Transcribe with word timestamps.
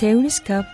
Seoulscope. 0.00 0.64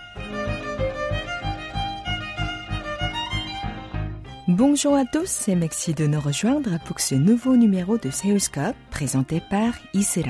Bonjour 4.47 4.93
à 4.93 5.03
tous 5.05 5.47
et 5.47 5.55
merci 5.55 5.95
de 5.95 6.05
nous 6.05 6.19
rejoindre 6.19 6.77
pour 6.85 6.99
ce 6.99 7.15
nouveau 7.15 7.57
numéro 7.57 7.97
de 7.97 8.11
Seoulscope 8.11 8.75
présenté 8.91 9.41
par 9.49 9.73
Isra. 9.95 10.29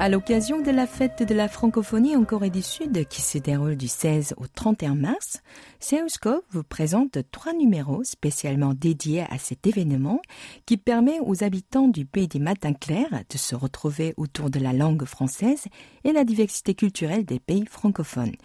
À 0.00 0.08
l'occasion 0.08 0.60
de 0.60 0.72
la 0.72 0.88
fête 0.88 1.22
de 1.22 1.34
la 1.34 1.48
francophonie 1.48 2.16
en 2.16 2.24
Corée 2.24 2.50
du 2.50 2.62
Sud 2.62 3.06
qui 3.06 3.22
se 3.22 3.38
déroule 3.38 3.76
du 3.76 3.86
16 3.86 4.34
au 4.38 4.48
31 4.48 4.96
mars, 4.96 5.40
Seoulscope 5.79 6.45
vous 6.51 6.63
présente 6.63 7.17
trois 7.31 7.53
numéros 7.53 8.03
spécialement 8.03 8.73
dédiés 8.73 9.25
à 9.29 9.37
cet 9.37 9.67
événement 9.67 10.21
qui 10.65 10.77
permet 10.77 11.19
aux 11.19 11.43
habitants 11.43 11.87
du 11.87 12.05
pays 12.05 12.27
des 12.27 12.39
matins 12.39 12.73
clairs 12.73 13.23
de 13.29 13.37
se 13.37 13.55
retrouver 13.55 14.13
autour 14.17 14.49
de 14.49 14.59
la 14.59 14.73
langue 14.73 15.05
française 15.05 15.65
et 16.03 16.13
la 16.13 16.23
diversité 16.23 16.73
culturelle 16.73 17.25
des 17.25 17.39
pays 17.39 17.65
francophones. 17.65 18.35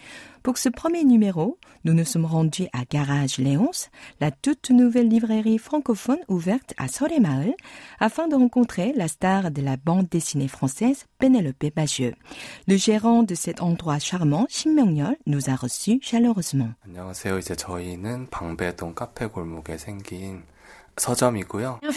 Pour 0.43 0.57
ce 0.57 0.69
premier 0.69 1.05
numéro, 1.05 1.59
nous 1.85 1.93
nous 1.95 2.05
sommes 2.05 2.25
rendus 2.25 2.69
à 2.73 2.85
Garage 2.89 3.39
Léonce, 3.39 3.91
la 4.21 4.31
toute 4.31 4.71
nouvelle 4.71 5.09
librairie 5.09 5.59
francophone 5.59 6.21
ouverte 6.29 6.73
à 6.79 6.89
Soremael, 6.89 7.55
afin 8.01 8.29
de 8.29 8.35
rencontrer 8.35 8.93
la 8.95 9.09
star 9.09 9.51
de 9.51 9.61
la 9.61 9.77
bande 9.77 10.09
dessinée 10.09 10.49
française, 10.49 11.05
Pénélope 11.19 11.67
Bagieux. 11.75 12.15
Le 12.67 12.77
gérant 12.77 13.25
de 13.25 13.35
cet 13.35 13.61
endroit 13.61 13.99
charmant, 13.99 14.47
Shin 14.49 14.73
Myung-yeol, 14.75 15.17
nous 15.27 15.51
a 15.51 15.57
reçus 15.57 15.99
chaleureusement. 16.03 16.71
안녕하세요. 16.87 17.22
이제 17.40 17.56
저희는 17.56 18.30
방배동 18.30 18.96
카페 18.96 19.28
골목에 19.28 19.78
생긴 19.78 20.44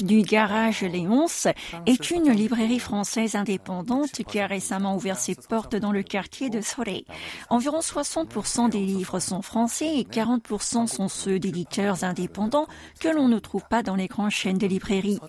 Du 0.01 0.23
Garage 0.23 0.81
Léonce 0.81 1.49
est 1.85 2.11
une 2.11 2.31
librairie 2.31 2.79
française 2.79 3.35
indépendante 3.35 4.23
qui 4.27 4.41
a 4.41 4.47
récemment 4.47 4.97
ouvert 4.97 5.19
ses 5.19 5.35
portes 5.35 5.77
dans 5.77 5.93
le 5.93 6.03
quartier 6.03 6.49
de 6.49 6.63
Soleil. 6.63 7.05
Environ 7.51 7.81
60% 7.81 8.71
des 8.71 8.81
livres 8.81 9.19
sont 9.21 9.43
français 9.43 9.99
et 9.99 10.05
40% 10.05 10.87
sont 10.87 11.09
ceux 11.09 11.39
d'éditeurs 11.39 12.05
indépendants 12.05 12.67
que 12.99 13.09
l'on 13.09 13.29
ne 13.29 13.39
trouve 13.39 13.65
pas 13.69 13.83
dans 13.83 13.97
les 13.97 14.07
grandes 14.07 14.31
chaînes 14.31 14.57
de 14.57 14.67
librairies. 14.67 15.21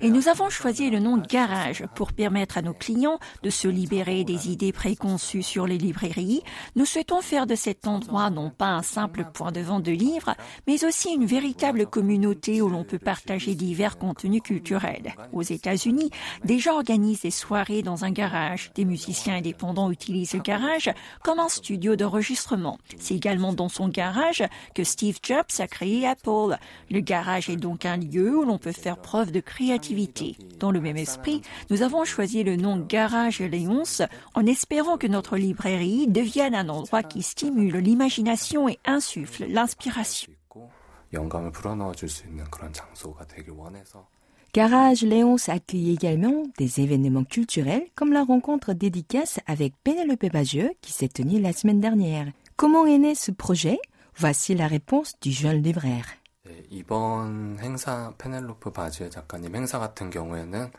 Et 0.00 0.10
nous 0.10 0.28
avons 0.28 0.48
choisi 0.48 0.88
le 0.88 1.00
nom 1.00 1.16
Garage 1.16 1.84
pour 1.96 2.12
permettre 2.12 2.58
à 2.58 2.62
nos 2.62 2.74
clients 2.74 3.18
de 3.42 3.50
se 3.50 3.66
libérer 3.66 4.22
des 4.22 4.50
idées 4.50 4.72
préconçues 4.72 5.42
sur 5.42 5.66
les 5.66 5.78
librairies. 5.78 6.44
Nous 6.76 6.84
souhaitons 6.84 7.22
faire 7.22 7.48
de 7.48 7.56
cet 7.56 7.88
endroit 7.88 8.30
non 8.30 8.50
pas 8.50 8.68
un 8.68 8.82
simple 8.82 9.24
point 9.34 9.50
de 9.50 9.60
vente 9.60 9.82
de 9.82 9.92
livres, 9.92 10.36
mais 10.68 10.84
aussi 10.84 11.12
une 11.12 11.26
véritable 11.26 11.86
communauté 11.86 12.62
où 12.62 12.68
l'on 12.68 12.84
peut 12.84 13.00
partager 13.00 13.15
divers 13.24 13.98
contenus 13.98 14.42
culturels. 14.42 15.14
Aux 15.32 15.42
États-Unis, 15.42 16.10
des 16.44 16.58
gens 16.58 16.76
organisent 16.76 17.22
des 17.22 17.30
soirées 17.30 17.82
dans 17.82 18.04
un 18.04 18.10
garage. 18.10 18.70
Des 18.74 18.84
musiciens 18.84 19.36
indépendants 19.36 19.90
utilisent 19.90 20.34
le 20.34 20.40
garage 20.40 20.90
comme 21.22 21.38
un 21.38 21.48
studio 21.48 21.96
d'enregistrement. 21.96 22.78
C'est 22.98 23.14
également 23.14 23.52
dans 23.52 23.68
son 23.68 23.88
garage 23.88 24.44
que 24.74 24.84
Steve 24.84 25.18
Jobs 25.22 25.44
a 25.58 25.66
créé 25.66 26.06
Apple. 26.06 26.56
Le 26.90 27.00
garage 27.00 27.48
est 27.50 27.56
donc 27.56 27.84
un 27.84 27.96
lieu 27.96 28.36
où 28.38 28.44
l'on 28.44 28.58
peut 28.58 28.72
faire 28.72 28.98
preuve 28.98 29.32
de 29.32 29.40
créativité. 29.40 30.36
Dans 30.58 30.70
le 30.70 30.80
même 30.80 30.96
esprit, 30.96 31.42
nous 31.70 31.82
avons 31.82 32.04
choisi 32.04 32.44
le 32.44 32.56
nom 32.56 32.76
Garage 32.78 33.40
Léonce 33.40 34.02
en 34.34 34.46
espérant 34.46 34.96
que 34.96 35.06
notre 35.06 35.36
librairie 35.36 36.06
devienne 36.08 36.54
un 36.54 36.68
endroit 36.68 37.02
qui 37.02 37.22
stimule 37.22 37.76
l'imagination 37.76 38.68
et 38.68 38.78
insuffle 38.84 39.46
l'inspiration. 39.48 40.35
영감을 41.13 41.51
불어넣어 41.51 41.93
줄 41.93 42.09
수 42.09 42.25
있는 42.27 42.43
그런 42.51 42.71
장소가 42.73 43.25
되길 43.27 43.51
원해서 43.51 44.07
Garage 44.53 45.05
Léonce 45.07 45.47
accueille 45.49 45.91
également 45.93 46.43
des 46.57 46.81
événements 46.81 47.23
culturels 47.23 47.87
comme 47.95 48.11
la 48.11 48.23
rencontre 48.23 48.73
dédicace 48.73 49.39
avec 49.45 49.73
Pénélope 49.81 50.25
Bagieux 50.29 50.71
qui 50.81 50.91
s'est 50.91 51.07
tenue 51.07 51.39
la 51.39 51.53
semaine 51.53 51.79
dernière. 51.79 52.27
Comment 52.57 52.85
est 52.85 52.97
né 52.97 53.15
ce 53.15 53.31
projet 53.31 53.79
Voici 54.17 54.53
la 54.53 54.67
réponse 54.67 55.13
du 55.21 55.31
jeune 55.31 55.61
libraire. 55.63 56.17
네, 56.43 56.63
이번 56.69 57.59
행사 57.61 58.13
페넬로프 58.17 58.71
바지의 58.71 59.09
작가님 59.11 59.55
행사 59.55 59.79
같은 59.79 60.09
경우에는 60.09 60.71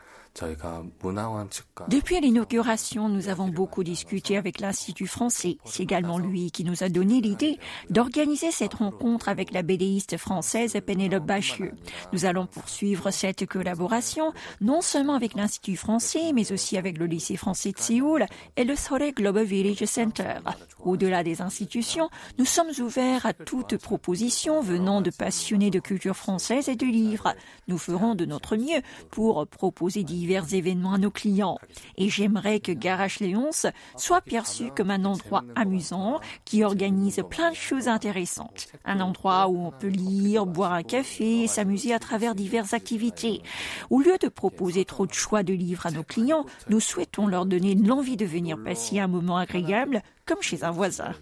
depuis 1.88 2.20
l'inauguration, 2.20 3.08
nous 3.08 3.28
avons 3.28 3.48
beaucoup 3.48 3.82
discuté 3.82 4.36
avec 4.36 4.60
l'Institut 4.60 5.06
français. 5.06 5.58
C'est 5.64 5.82
également 5.82 6.18
lui 6.18 6.50
qui 6.50 6.64
nous 6.64 6.84
a 6.84 6.88
donné 6.88 7.20
l'idée 7.20 7.58
d'organiser 7.90 8.50
cette 8.50 8.74
rencontre 8.74 9.28
avec 9.28 9.52
la 9.52 9.62
bédéiste 9.62 10.16
française 10.16 10.76
Pénélope 10.86 11.26
Bachieux. 11.26 11.72
Nous 12.12 12.24
allons 12.24 12.46
poursuivre 12.46 13.10
cette 13.10 13.46
collaboration 13.46 14.32
non 14.60 14.80
seulement 14.80 15.14
avec 15.14 15.34
l'Institut 15.34 15.76
français, 15.76 16.32
mais 16.32 16.52
aussi 16.52 16.76
avec 16.76 16.98
le 16.98 17.06
lycée 17.06 17.36
français 17.36 17.72
de 17.72 17.78
Séoul 17.78 18.26
et 18.56 18.64
le 18.64 18.76
Seoul 18.76 19.12
Global 19.12 19.44
Village 19.44 19.84
Center. 19.86 20.38
Au-delà 20.84 21.22
des 21.24 21.42
institutions, 21.42 22.10
nous 22.38 22.44
sommes 22.44 22.70
ouverts 22.80 23.26
à 23.26 23.32
toute 23.32 23.76
proposition 23.76 24.60
venant 24.60 25.00
de 25.00 25.10
passionnés 25.10 25.70
de 25.70 25.80
culture 25.80 26.16
française 26.16 26.68
et 26.68 26.76
de 26.76 26.86
livres. 26.86 27.34
Nous 27.66 27.78
ferons 27.78 28.14
de 28.14 28.24
notre 28.24 28.56
mieux 28.56 28.82
pour 29.10 29.46
proposer 29.46 30.04
divers 30.04 30.27
événements 30.34 30.94
à 30.94 30.98
nos 30.98 31.10
clients. 31.10 31.58
Et 31.96 32.08
j'aimerais 32.08 32.60
que 32.60 32.72
Garage 32.72 33.20
Léonce 33.20 33.66
soit 33.96 34.20
perçu 34.20 34.70
comme 34.76 34.90
un 34.90 35.04
endroit 35.04 35.44
amusant 35.56 36.20
qui 36.44 36.64
organise 36.64 37.22
plein 37.28 37.50
de 37.50 37.56
choses 37.56 37.88
intéressantes. 37.88 38.68
Un 38.84 39.00
endroit 39.00 39.48
où 39.48 39.66
on 39.66 39.70
peut 39.70 39.88
lire, 39.88 40.46
boire 40.46 40.72
un 40.72 40.82
café 40.82 41.42
et 41.42 41.46
s'amuser 41.46 41.92
à 41.92 41.98
travers 41.98 42.34
diverses 42.34 42.74
activités. 42.74 43.42
Au 43.90 44.00
lieu 44.00 44.18
de 44.20 44.28
proposer 44.28 44.84
trop 44.84 45.06
de 45.06 45.14
choix 45.14 45.42
de 45.42 45.52
livres 45.52 45.86
à 45.86 45.90
nos 45.90 46.02
clients, 46.02 46.44
nous 46.68 46.80
souhaitons 46.80 47.26
leur 47.26 47.46
donner 47.46 47.74
l'envie 47.74 48.16
de 48.16 48.26
venir 48.26 48.58
passer 48.62 48.98
un 48.98 49.08
moment 49.08 49.36
agréable 49.36 50.02
comme 50.26 50.42
chez 50.42 50.64
un 50.64 50.70
voisin. 50.70 51.14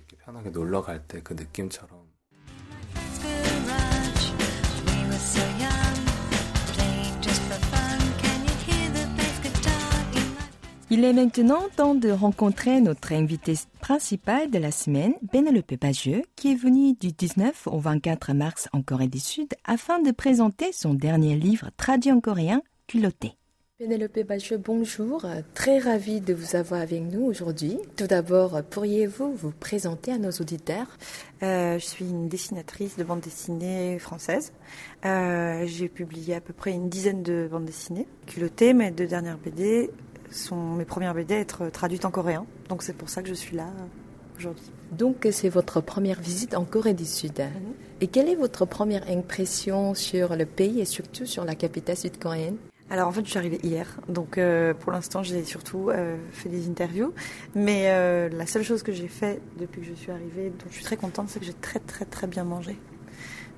Il 10.88 11.02
est 11.02 11.12
maintenant 11.12 11.62
temps 11.74 11.97
de 11.97 12.10
rencontrer 12.10 12.80
notre 12.80 13.12
invité 13.12 13.54
principal 13.80 14.52
de 14.52 14.58
la 14.58 14.70
semaine, 14.70 15.14
Pénélope 15.32 15.74
Bagieux, 15.80 16.22
qui 16.36 16.52
est 16.52 16.54
venue 16.54 16.92
du 16.92 17.10
19 17.10 17.66
au 17.66 17.80
24 17.80 18.32
mars 18.34 18.69
en 18.72 18.82
Corée 18.82 19.08
du 19.08 19.19
Sud 19.19 19.48
afin 19.64 19.98
de 20.00 20.12
présenter 20.12 20.70
son 20.72 20.94
dernier 20.94 21.34
livre 21.34 21.70
traduit 21.76 22.12
en 22.12 22.20
coréen, 22.20 22.62
Culotté. 22.86 23.32
Pénélope 23.78 24.20
Bagieux, 24.20 24.58
bonjour. 24.58 25.26
Très 25.54 25.80
ravie 25.80 26.20
de 26.20 26.32
vous 26.32 26.54
avoir 26.54 26.80
avec 26.80 27.03
nous 27.03 27.24
aujourd'hui. 27.24 27.78
Tout 27.97 28.06
d'abord, 28.06 28.62
pourriez-vous 28.70 29.34
vous 29.34 29.50
présenter 29.50 30.12
à 30.12 30.18
nos 30.18 30.30
auditeurs? 30.30 30.86
Euh, 31.42 31.80
je 31.80 31.84
suis 31.84 32.08
une 32.08 32.28
dessinatrice 32.28 32.97
de 32.97 33.03
bande 33.03 33.20
dessinée 33.20 33.98
française. 33.98 34.53
Euh, 35.04 35.64
J'ai 35.66 35.88
publié 35.88 36.36
à 36.36 36.41
peu 36.41 36.53
près 36.53 36.70
une 36.70 36.88
dizaine 36.88 37.24
de 37.24 37.48
bandes 37.50 37.64
dessinées. 37.66 38.06
Culottées, 38.26 38.72
mes 38.72 38.92
deux 38.92 39.06
dernières 39.06 39.36
BD 39.36 39.91
sont 40.31 40.75
mes 40.75 40.84
premières 40.84 41.14
BD 41.14 41.34
à 41.34 41.38
être 41.38 41.69
traduites 41.70 42.04
en 42.04 42.10
coréen. 42.10 42.47
Donc 42.69 42.82
c'est 42.82 42.97
pour 42.97 43.09
ça 43.09 43.22
que 43.22 43.28
je 43.28 43.34
suis 43.34 43.56
là 43.56 43.64
euh, 43.64 44.38
aujourd'hui. 44.38 44.70
Donc, 44.92 45.26
c'est 45.32 45.48
votre 45.48 45.81
première 45.81 46.20
visite 46.20 46.54
en 46.54 46.64
Corée 46.64 46.94
du 46.94 47.04
Sud. 47.04 47.42
Et 48.00 48.06
quelle 48.06 48.28
est 48.28 48.36
votre 48.36 48.66
première 48.66 49.09
impression 49.10 49.94
sur 49.94 50.36
le 50.36 50.47
pays 50.47 50.81
et 50.81 50.84
surtout 50.84 51.26
sur 51.26 51.44
la 51.44 51.54
capitale 51.54 51.97
sud-coréenne? 51.97 52.56
Alors 52.88 53.09
en 53.09 53.12
fait, 53.12 53.25
je 53.25 53.31
suis 53.31 53.38
arrivée 53.38 53.59
hier, 53.65 53.98
donc 54.09 54.38
euh, 54.38 54.72
pour 54.72 54.92
l'instant, 54.92 55.25
j'ai 55.25 55.42
surtout 55.42 55.91
euh, 55.91 56.16
fait 56.31 56.48
des 56.48 56.69
interviews. 56.69 57.12
Mais 57.56 57.86
euh, 57.88 58.28
la 58.28 58.47
seule 58.47 58.62
chose 58.62 58.84
que 58.84 58.92
j'ai 58.92 59.09
fait 59.09 59.41
depuis 59.59 59.81
que 59.81 59.88
je 59.88 59.94
suis 59.94 60.12
arrivée, 60.12 60.51
dont 60.51 60.66
je 60.68 60.74
suis 60.74 60.84
très 60.84 60.97
contente, 60.97 61.28
c'est 61.28 61.41
que 61.41 61.47
j'ai 61.47 61.53
très 61.53 61.80
très 61.80 62.04
très 62.04 62.28
bien 62.28 62.45
mangé. 62.45 62.77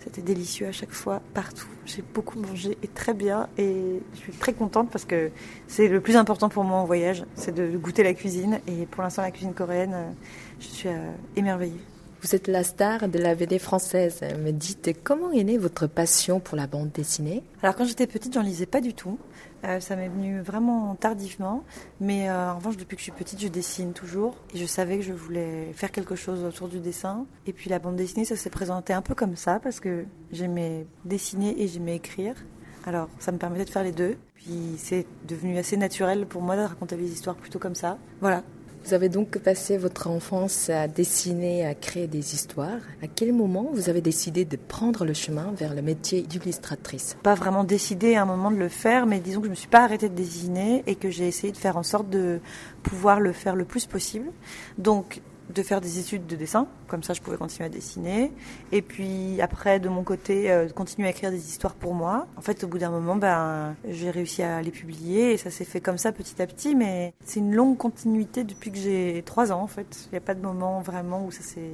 C'était 0.01 0.23
délicieux 0.23 0.69
à 0.69 0.73
chaque 0.73 0.93
fois, 0.93 1.21
partout. 1.35 1.67
J'ai 1.85 2.03
beaucoup 2.15 2.39
mangé 2.39 2.79
et 2.83 2.89
très 2.89 3.15
bien, 3.15 3.49
et 3.59 4.01
je 4.15 4.19
suis 4.19 4.33
très 4.33 4.53
contente 4.53 4.91
parce 4.91 5.05
que 5.05 5.31
c'est 5.67 5.89
le 5.89 6.01
plus 6.01 6.17
important 6.17 6.49
pour 6.49 6.65
moi 6.65 6.79
en 6.79 6.85
voyage, 6.85 7.25
c'est 7.35 7.55
de 7.55 7.77
goûter 7.77 8.05
la 8.05 8.15
cuisine. 8.15 8.61
Et 8.67 8.87
pour 8.87 9.03
l'instant, 9.03 9.23
la 9.23 9.31
cuisine 9.31 9.55
coréenne, 9.55 9.95
euh, 9.95 10.11
je 10.61 10.67
suis 10.67 10.89
euh, 10.89 11.11
émerveillée. 11.37 11.81
Vous 12.21 12.35
êtes 12.35 12.49
la 12.49 12.65
star 12.65 13.09
de 13.09 13.19
la 13.19 13.37
BD 13.37 13.61
française. 13.61 14.23
Me 14.45 14.51
dites, 14.51 14.91
comment 15.05 15.31
est 15.31 15.45
née 15.45 15.57
votre 15.57 15.87
passion 15.87 16.41
pour 16.41 16.57
la 16.57 16.67
bande 16.67 16.91
dessinée? 16.91 17.45
Alors 17.63 17.77
quand 17.77 17.85
j'étais 17.85 18.09
petite, 18.09 18.35
j'en 18.35 18.43
lisais 18.43 18.67
pas 18.67 18.81
du 18.81 18.93
tout. 18.93 19.19
Euh, 19.65 19.79
ça 19.79 19.95
m'est 19.95 20.09
venu 20.09 20.41
vraiment 20.41 20.97
tardivement. 20.97 21.63
Mais 22.01 22.29
euh, 22.29 22.51
en 22.51 22.57
revanche, 22.57 22.77
depuis 22.77 22.97
que 22.97 23.01
je 23.01 23.05
suis 23.05 23.13
petite, 23.13 23.41
je 23.41 23.47
dessine 23.47 23.93
toujours. 23.93 24.35
Et 24.53 24.59
je 24.59 24.67
savais 24.67 24.97
que 24.97 25.05
je 25.05 25.13
voulais 25.13 25.73
faire 25.75 25.93
quelque 25.93 26.17
chose 26.17 26.43
autour 26.43 26.67
du 26.67 26.81
dessin. 26.81 27.25
Et 27.47 27.53
puis 27.53 27.71
la 27.71 27.79
bande 27.79 27.95
dessinée, 27.95 28.25
ça 28.25 28.35
s'est 28.35 28.51
présenté 28.51 28.93
un 28.93 29.03
peu 29.03 29.15
comme 29.15 29.37
ça 29.37 29.61
parce 29.61 29.79
que 29.79 30.05
j'aimais 30.33 30.87
dessiner 31.05 31.63
et 31.63 31.69
j'aimais 31.69 31.95
écrire. 31.95 32.35
Alors 32.85 33.09
ça 33.21 33.31
me 33.31 33.39
permettait 33.39 33.65
de 33.65 33.71
faire 33.71 33.85
les 33.85 33.93
deux. 33.93 34.17
Puis 34.35 34.75
c'est 34.77 35.07
devenu 35.29 35.57
assez 35.57 35.77
naturel 35.77 36.27
pour 36.27 36.43
moi 36.43 36.57
de 36.57 36.63
raconter 36.63 36.97
des 36.97 37.13
histoires 37.13 37.37
plutôt 37.37 37.61
comme 37.61 37.77
ça. 37.77 37.97
Voilà. 38.21 38.43
Vous 38.85 38.95
avez 38.95 39.09
donc 39.09 39.39
passé 39.39 39.77
votre 39.77 40.09
enfance 40.09 40.71
à 40.71 40.89
dessiner, 40.89 41.67
à 41.67 41.75
créer 41.75 42.07
des 42.07 42.35
histoires. 42.35 42.81
À 43.03 43.07
quel 43.07 43.33
moment 43.33 43.71
vous 43.73 43.91
avez 43.91 44.01
décidé 44.01 44.45
de 44.45 44.57
prendre 44.57 45.05
le 45.05 45.13
chemin 45.13 45.53
vers 45.57 45.75
le 45.75 45.83
métier 45.83 46.23
d'illustratrice? 46.23 47.17
Pas 47.23 47.35
vraiment 47.35 47.65
décidé 47.65 48.15
à 48.15 48.23
un 48.23 48.25
moment 48.25 48.51
de 48.51 48.57
le 48.57 48.69
faire, 48.69 49.07
mais 49.07 49.21
disons 49.21 49.41
que 49.41 49.47
je 49.47 49.51
me 49.51 49.57
suis 49.57 49.69
pas 49.69 49.85
arrêtée 49.85 50.09
de 50.09 50.15
dessiner 50.15 50.83
et 50.87 50.95
que 50.95 51.11
j'ai 51.11 51.27
essayé 51.27 51.53
de 51.53 51.59
faire 51.59 51.77
en 51.77 51.83
sorte 51.83 52.09
de 52.09 52.41
pouvoir 52.83 53.21
le 53.21 53.33
faire 53.33 53.57
le 53.57 53.65
plus 53.65 53.87
possible. 53.87 54.31
Donc 54.79 55.21
de 55.55 55.63
faire 55.63 55.81
des 55.81 55.99
études 55.99 56.27
de 56.27 56.37
dessin, 56.37 56.67
comme 56.87 57.03
ça 57.03 57.15
je 57.15 57.21
pouvais 57.21 57.37
continuer 57.37 57.67
à 57.67 57.69
dessiner. 57.69 58.33
Et 58.73 58.83
puis 58.83 59.41
après, 59.41 59.81
de 59.81 59.89
mon 59.89 60.05
côté, 60.05 60.51
euh, 60.51 60.69
continuer 60.69 61.09
à 61.09 61.11
écrire 61.11 61.31
des 61.31 61.49
histoires 61.49 61.75
pour 61.75 61.95
moi. 61.95 62.27
En 62.37 62.41
fait, 62.41 62.65
au 62.65 62.69
bout 62.69 62.79
d'un 62.79 62.91
moment, 62.91 63.17
ben, 63.17 63.75
j'ai 63.89 64.11
réussi 64.11 64.43
à 64.43 64.61
les 64.63 64.71
publier 64.71 65.33
et 65.33 65.37
ça 65.37 65.51
s'est 65.51 65.65
fait 65.65 65.81
comme 65.81 65.99
ça 65.99 66.13
petit 66.13 66.41
à 66.43 66.47
petit. 66.47 66.75
Mais 66.75 67.15
c'est 67.25 67.41
une 67.41 67.55
longue 67.55 67.77
continuité 67.77 68.45
depuis 68.45 68.71
que 68.71 68.79
j'ai 68.79 69.23
trois 69.25 69.53
ans 69.53 69.63
en 69.63 69.67
fait. 69.67 70.07
Il 70.07 70.13
n'y 70.13 70.19
a 70.19 70.23
pas 70.23 70.35
de 70.35 70.43
moment 70.43 70.81
vraiment 70.81 71.25
où 71.25 71.31
ça 71.31 71.43
s'est 71.43 71.71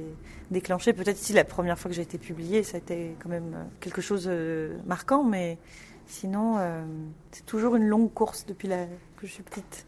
déclenché. 0.51 0.93
Peut-être 0.93 1.17
si 1.17 1.33
la 1.33 1.43
première 1.43 1.77
fois 1.77 1.89
que 1.89 1.95
j'ai 1.95 2.03
été 2.03 2.17
publiée, 2.17 2.63
ça 2.63 2.77
a 2.77 2.79
été 2.79 3.15
quand 3.19 3.29
même 3.29 3.55
quelque 3.79 4.01
chose 4.01 4.25
de 4.25 4.31
euh, 4.31 4.77
marquant, 4.85 5.23
mais 5.23 5.57
sinon, 6.07 6.57
euh, 6.57 6.83
c'est 7.31 7.45
toujours 7.45 7.75
une 7.75 7.87
longue 7.87 8.13
course 8.13 8.45
depuis 8.45 8.67
la... 8.67 8.85
que 9.17 9.27
je 9.27 9.31
suis 9.31 9.43
petite. 9.43 9.85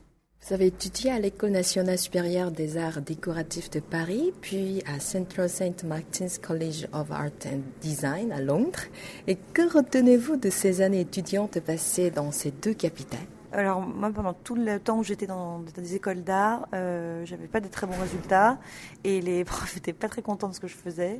Vous 0.47 0.53
avez 0.53 0.67
étudié 0.67 1.11
à 1.11 1.19
l'École 1.19 1.49
nationale 1.49 1.97
supérieure 1.97 2.51
des 2.51 2.77
arts 2.77 3.01
décoratifs 3.01 3.69
de 3.69 3.81
Paris, 3.81 4.31
puis 4.39 4.81
à 4.85 5.01
Central 5.01 5.49
St. 5.49 5.83
Martin's 5.83 6.37
College 6.37 6.87
of 6.93 7.11
Art 7.11 7.31
and 7.45 7.59
Design 7.81 8.31
à 8.31 8.39
Londres? 8.39 8.79
Et 9.27 9.35
que 9.35 9.69
retenez-vous 9.69 10.37
de 10.37 10.49
ces 10.49 10.79
années 10.79 11.01
étudiantes 11.01 11.59
passées 11.59 12.11
dans 12.11 12.31
ces 12.31 12.51
deux 12.51 12.73
capitales? 12.73 13.19
Alors 13.51 13.81
moi, 13.81 14.09
pendant 14.09 14.31
tout 14.31 14.55
le 14.55 14.79
temps 14.79 14.99
où 14.99 15.03
j'étais 15.03 15.27
dans, 15.27 15.59
des 15.75 15.95
écoles 15.95 16.23
d'art, 16.23 16.65
euh, 16.73 17.25
j'avais 17.25 17.47
pas 17.47 17.59
de 17.59 17.67
très 17.67 17.85
bons 17.85 17.99
résultats 17.99 18.57
et 19.03 19.19
les 19.19 19.43
profs 19.43 19.75
étaient 19.75 19.91
pas 19.91 20.07
très 20.07 20.21
contents 20.21 20.47
de 20.47 20.53
ce 20.53 20.61
que 20.61 20.67
je 20.67 20.75
faisais 20.75 21.19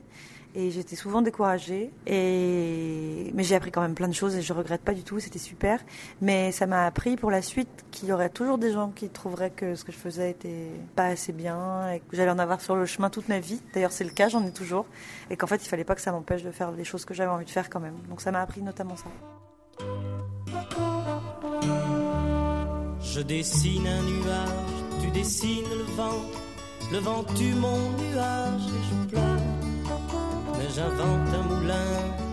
et 0.58 0.72
j'étais 0.72 0.96
souvent 0.96 1.22
découragée. 1.22 1.92
Et 2.08 3.32
mais 3.36 3.44
j'ai 3.44 3.56
appris 3.56 3.72
quand 3.72 3.82
même 3.82 3.94
plein 3.94 4.08
de 4.08 4.14
choses 4.14 4.36
et 4.36 4.42
je 4.42 4.52
regrette 4.54 4.82
pas 4.82 4.96
du 4.96 5.04
tout. 5.04 5.20
C'était 5.20 5.40
super, 5.40 5.80
mais 6.20 6.52
ça 6.52 6.66
m'a 6.66 6.88
appris 6.88 7.16
pour 7.16 7.30
la 7.30 7.44
suite 7.44 7.86
qu'il 7.92 8.10
y 8.10 8.12
aurait 8.12 8.32
toujours 8.32 8.58
des 8.58 8.74
gens 8.74 8.90
qui 8.90 9.08
trouveraient 9.10 9.52
que 9.52 9.76
ce 9.76 9.86
que 9.86 9.92
je 9.92 9.98
faisais 9.98 10.32
était 10.32 10.72
pas 10.96 11.06
assez 11.06 11.32
bien 11.32 11.92
et 11.92 12.00
que 12.00 12.16
j'allais 12.16 12.32
en 12.32 12.40
avoir 12.40 12.60
sur 12.60 12.76
le 12.76 12.88
chemin 12.88 13.12
toute 13.12 13.30
ma 13.30 13.40
vie. 13.40 13.62
D'ailleurs, 13.74 13.92
c'est 13.92 14.04
le 14.04 14.10
cas, 14.10 14.30
j'en 14.30 14.44
ai 14.46 14.52
toujours, 14.52 14.88
et 15.30 15.38
qu'en 15.38 15.46
fait, 15.46 15.64
il 15.64 15.70
fallait 15.70 15.84
pas 15.84 15.94
que 15.94 16.02
ça 16.02 16.12
m'empêche 16.12 16.42
de 16.42 16.52
faire 16.52 16.72
les 16.72 16.84
choses 16.84 17.06
que 17.06 17.14
j'avais 17.14 17.30
envie 17.30 17.46
de 17.46 17.52
faire 17.52 17.70
quand 17.70 17.80
même. 17.80 17.96
Donc 18.10 18.22
ça 18.22 18.32
m'a 18.32 18.42
appris 18.42 18.64
notamment 18.64 18.96
ça. 18.96 19.10
Je 23.00 23.22
dessine 23.22 23.86
un 23.86 24.02
nuage, 24.02 25.04
tu 25.04 25.12
dessines 25.12 25.70
le 25.70 25.84
vent, 25.96 26.26
le 26.92 26.98
vent 26.98 27.24
tue 27.36 27.54
mon 27.54 27.92
nuage 27.92 28.62
et 28.62 28.84
je 28.90 29.10
pleure. 29.10 29.37
J'invente 30.76 31.34
un 31.34 31.44
moulin 31.44 31.76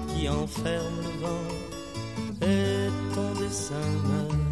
qui 0.08 0.28
enferme 0.28 0.96
le 1.02 1.20
vent 1.20 1.48
et 2.42 3.14
ton 3.14 3.40
dessin. 3.40 4.43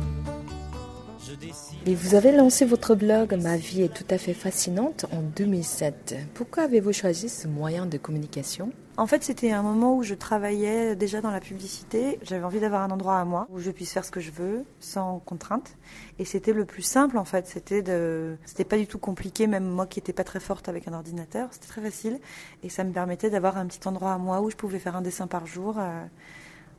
Et 1.86 1.94
vous 1.94 2.14
avez 2.14 2.32
lancé 2.32 2.64
votre 2.64 2.94
blog 2.94 3.34
Ma 3.40 3.56
vie 3.56 3.82
est 3.82 3.94
tout 3.94 4.06
à 4.10 4.18
fait 4.18 4.34
fascinante 4.34 5.06
en 5.12 5.20
2007. 5.20 6.16
Pourquoi 6.34 6.64
avez-vous 6.64 6.92
choisi 6.92 7.28
ce 7.28 7.48
moyen 7.48 7.86
de 7.86 7.98
communication? 7.98 8.72
En 8.98 9.06
fait, 9.06 9.24
c'était 9.24 9.52
un 9.52 9.62
moment 9.62 9.96
où 9.96 10.02
je 10.02 10.14
travaillais 10.14 10.94
déjà 10.96 11.22
dans 11.22 11.30
la 11.30 11.40
publicité. 11.40 12.18
J'avais 12.22 12.44
envie 12.44 12.60
d'avoir 12.60 12.82
un 12.82 12.90
endroit 12.90 13.18
à 13.18 13.24
moi 13.24 13.46
où 13.50 13.58
je 13.58 13.70
puisse 13.70 13.90
faire 13.90 14.04
ce 14.04 14.10
que 14.10 14.20
je 14.20 14.30
veux 14.30 14.64
sans 14.80 15.18
contrainte. 15.20 15.76
Et 16.18 16.26
c'était 16.26 16.52
le 16.52 16.66
plus 16.66 16.82
simple 16.82 17.16
en 17.16 17.24
fait. 17.24 17.46
C'était 17.46 17.80
de, 17.80 18.36
pas 18.68 18.76
du 18.76 18.86
tout 18.86 18.98
compliqué. 18.98 19.46
Même 19.46 19.64
moi 19.64 19.86
qui 19.86 19.98
n'étais 19.98 20.12
pas 20.12 20.24
très 20.24 20.40
forte 20.40 20.68
avec 20.68 20.88
un 20.88 20.92
ordinateur, 20.92 21.48
c'était 21.52 21.68
très 21.68 21.80
facile. 21.80 22.20
Et 22.62 22.68
ça 22.68 22.84
me 22.84 22.92
permettait 22.92 23.30
d'avoir 23.30 23.56
un 23.56 23.66
petit 23.66 23.86
endroit 23.88 24.12
à 24.12 24.18
moi 24.18 24.42
où 24.42 24.50
je 24.50 24.56
pouvais 24.56 24.78
faire 24.78 24.94
un 24.94 25.02
dessin 25.02 25.26
par 25.26 25.46
jour. 25.46 25.76
Euh, 25.78 26.04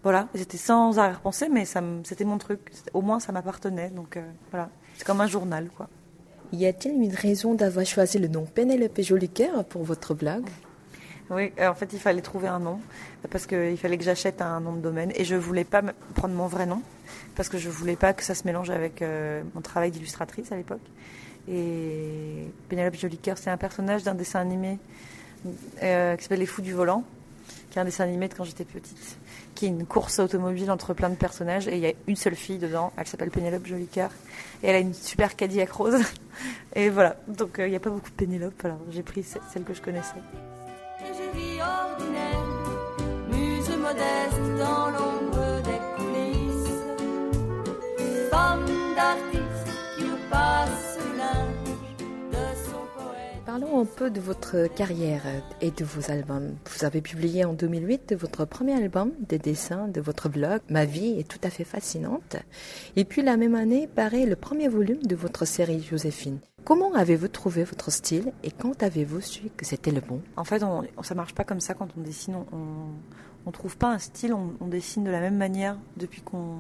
voilà, 0.04 0.28
j'étais 0.36 0.58
sans 0.58 1.00
arrière-pensée, 1.00 1.50
mais 1.50 1.66
ça, 1.66 1.82
c'était 2.04 2.26
mon 2.26 2.38
truc. 2.38 2.60
Au 2.94 3.02
moins, 3.02 3.20
ça 3.20 3.32
m'appartenait. 3.32 3.90
Donc 3.90 4.18
euh, 4.18 4.22
voilà, 4.52 4.70
c'est 4.98 5.06
comme 5.06 5.22
un 5.22 5.28
journal, 5.28 5.70
quoi. 5.76 5.88
Y 6.52 6.68
a-t-il 6.68 7.02
une 7.02 7.16
raison 7.16 7.56
d'avoir 7.56 7.86
choisi 7.86 8.20
le 8.20 8.28
nom 8.28 8.46
Pénélope 8.46 9.02
Jolicoeur 9.02 9.66
pour 9.66 9.84
votre 9.84 10.14
blog 10.14 10.46
oui, 11.30 11.54
euh, 11.60 11.68
en 11.70 11.74
fait, 11.74 11.92
il 11.94 12.00
fallait 12.00 12.22
trouver 12.22 12.48
un 12.48 12.60
nom 12.60 12.80
parce 13.32 13.48
qu'il 13.48 13.78
fallait 13.78 13.98
que 13.98 14.04
j'achète 14.04 14.42
un 14.42 14.60
nom 14.60 14.74
de 14.74 14.82
domaine 14.82 15.12
et 15.16 15.24
je 15.24 15.36
voulais 15.36 15.64
pas 15.64 15.82
prendre 16.16 16.36
mon 16.36 16.48
vrai 16.48 16.66
nom 16.66 16.82
parce 17.36 17.50
que 17.50 17.58
je 17.58 17.70
voulais 17.70 17.96
pas 17.96 18.14
que 18.14 18.24
ça 18.24 18.36
se 18.36 18.46
mélange 18.46 18.70
avec 18.70 19.02
euh, 19.02 19.42
mon 19.56 19.62
travail 19.62 19.90
d'illustratrice 19.92 20.52
à 20.52 20.58
l'époque. 20.58 20.82
Et 21.48 22.48
Pénélope 22.70 22.96
Jolicoeur, 22.96 23.38
c'est 23.38 23.50
un 23.50 23.58
personnage 23.58 24.04
d'un 24.04 24.16
dessin 24.16 24.40
animé 24.40 24.78
euh, 25.82 26.16
qui 26.16 26.24
s'appelle 26.24 26.40
Les 26.40 26.46
Fous 26.46 26.62
du 26.62 26.74
Volant, 26.74 27.04
qui 27.74 27.80
est 27.80 27.82
un 27.82 27.86
dessin 27.86 28.04
animé 28.04 28.28
de 28.28 28.36
quand 28.36 28.44
j'étais 28.44 28.66
petite, 28.66 29.18
qui 29.56 29.66
est 29.66 29.70
une 29.70 29.88
course 29.88 30.20
automobile 30.20 30.70
entre 30.70 30.94
plein 30.94 31.10
de 31.10 31.16
personnages 31.16 31.68
et 31.68 31.74
il 31.74 31.80
y 31.80 31.88
a 31.88 31.94
une 32.06 32.16
seule 32.16 32.36
fille 32.36 32.60
dedans, 32.60 32.94
elle 32.98 33.08
s'appelle 33.08 33.32
Pénélope 33.32 33.66
Jolicoeur 33.66 34.12
et 34.62 34.68
elle 34.68 34.76
a 34.76 34.80
une 34.80 34.94
super 34.94 35.36
Cadillac 35.36 35.72
rose. 35.72 35.96
et 36.76 36.90
voilà, 36.90 37.16
donc 37.28 37.56
il 37.58 37.70
n'y 37.70 37.76
a 37.76 37.80
pas 37.80 37.90
beaucoup 37.90 38.12
de 38.12 38.16
Pénélope, 38.16 38.64
alors 38.64 38.78
j'ai 38.92 39.02
pris 39.02 39.24
celle 39.24 39.64
que 39.64 39.74
je 39.74 39.82
connaissais. 39.82 40.22
Modeste 43.80 44.58
dans 44.60 44.92
l'ombre 44.92 45.62
des 45.64 45.82
coulisses, 45.98 46.70
femme 48.32 48.66
Parlons 53.54 53.82
un 53.82 53.86
peu 53.86 54.10
de 54.10 54.20
votre 54.20 54.66
carrière 54.66 55.22
et 55.62 55.70
de 55.70 55.86
vos 55.86 56.10
albums. 56.10 56.56
Vous 56.76 56.86
avez 56.86 57.02
publié 57.02 57.46
en 57.46 57.54
2008 57.54 58.16
votre 58.16 58.46
premier 58.46 58.74
album 58.74 59.12
des 59.20 59.38
dessins 59.38 59.88
de 59.90 60.02
votre 60.02 60.28
blog 60.28 60.62
Ma 60.72 60.86
vie 60.86 61.20
est 61.20 61.28
tout 61.28 61.38
à 61.44 61.52
fait 61.52 61.64
fascinante. 61.64 62.38
Et 62.96 63.06
puis 63.06 63.22
la 63.22 63.38
même 63.38 63.54
année 63.54 63.86
paraît 63.86 64.26
le 64.26 64.36
premier 64.36 64.70
volume 64.70 65.04
de 65.04 65.16
votre 65.16 65.46
série 65.46 65.84
Joséphine. 65.84 66.40
Comment 66.64 66.96
avez-vous 66.96 67.28
trouvé 67.28 67.64
votre 67.64 67.92
style 67.92 68.34
et 68.44 68.50
quand 68.50 68.82
avez-vous 68.82 69.22
su 69.22 69.42
que 69.56 69.68
c'était 69.68 69.92
le 69.92 70.02
bon? 70.02 70.20
En 70.36 70.46
fait, 70.46 70.64
on, 70.64 70.82
ça 71.04 71.14
marche 71.14 71.36
pas 71.36 71.44
comme 71.44 71.60
ça 71.60 71.76
quand 71.76 71.90
on 71.96 72.02
dessine. 72.02 72.34
On, 72.52 72.88
on, 73.46 73.52
trouve 73.52 73.78
pas 73.78 73.90
un 73.90 74.00
style, 74.00 74.34
on, 74.34 74.68
dessine 74.68 75.04
de 75.04 75.12
la 75.12 75.20
même 75.20 75.38
manière 75.38 75.78
depuis 75.98 76.22
qu'on 76.22 76.58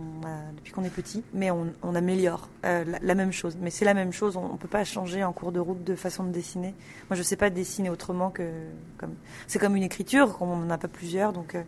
depuis 0.55 0.71
qu'on 0.73 0.83
est 0.83 0.89
petit, 0.89 1.23
mais 1.33 1.49
on, 1.51 1.95
améliore 1.95 2.49
euh, 2.65 2.83
la, 3.01 3.15
même 3.15 3.31
chose. 3.31 3.57
Mais 3.61 3.69
c'est 3.69 3.85
la 3.85 3.93
même 3.93 4.11
chose, 4.11 4.37
on, 4.37 4.53
ne 4.53 4.57
peut 4.57 4.67
pas 4.67 4.83
changer 4.83 5.23
en 5.23 5.33
cours 5.33 5.51
de 5.51 5.59
route 5.59 5.83
de 5.83 5.95
façon 5.95 6.23
de 6.23 6.31
dessiner. 6.31 6.73
Moi, 7.09 7.17
je 7.17 7.23
sais 7.23 7.35
pas 7.37 7.49
dessiner 7.49 7.89
autrement 7.89 8.29
que 8.29 8.49
comme 8.97 9.13
c'est 9.47 9.59
comme 9.59 9.75
une 9.75 9.83
écriture, 9.83 10.37
on 10.41 10.57
n'en 10.57 10.69
a 10.69 10.77
pas 10.77 10.87
plusieurs, 10.87 11.33
donc 11.33 11.55
euh, 11.55 11.63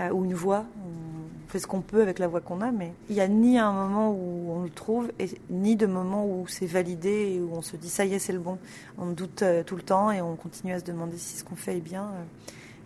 euh, 0.00 0.10
ou 0.10 0.24
une 0.24 0.34
voix. 0.34 0.64
On 0.84 1.48
fait 1.48 1.60
ce 1.60 1.68
qu'on 1.68 1.80
peut 1.80 2.02
avec 2.02 2.18
la 2.18 2.26
voix 2.26 2.40
qu'on 2.40 2.60
a, 2.60 2.72
mais 2.72 2.92
il 3.08 3.14
n'y 3.14 3.20
a 3.20 3.28
ni 3.28 3.58
un 3.60 3.72
moment 3.72 4.10
où 4.10 4.50
on 4.50 4.62
le 4.62 4.70
trouve, 4.70 5.12
et 5.20 5.28
ni 5.50 5.76
de 5.76 5.86
moment 5.86 6.26
où 6.26 6.48
c'est 6.48 6.66
validé 6.66 7.40
où 7.40 7.54
on 7.54 7.62
se 7.62 7.76
dit 7.76 7.88
ça 7.88 8.04
y 8.04 8.14
est, 8.14 8.18
c'est 8.18 8.32
le 8.32 8.40
bon. 8.40 8.58
On 8.98 9.06
doute 9.06 9.42
euh, 9.42 9.62
tout 9.62 9.76
le 9.76 9.82
temps 9.82 10.10
et 10.10 10.20
on 10.20 10.34
continue 10.34 10.72
à 10.72 10.80
se 10.80 10.84
demander 10.84 11.16
si 11.16 11.36
ce 11.36 11.44
qu'on 11.44 11.54
fait 11.54 11.76
est 11.76 11.80
bien. 11.80 12.10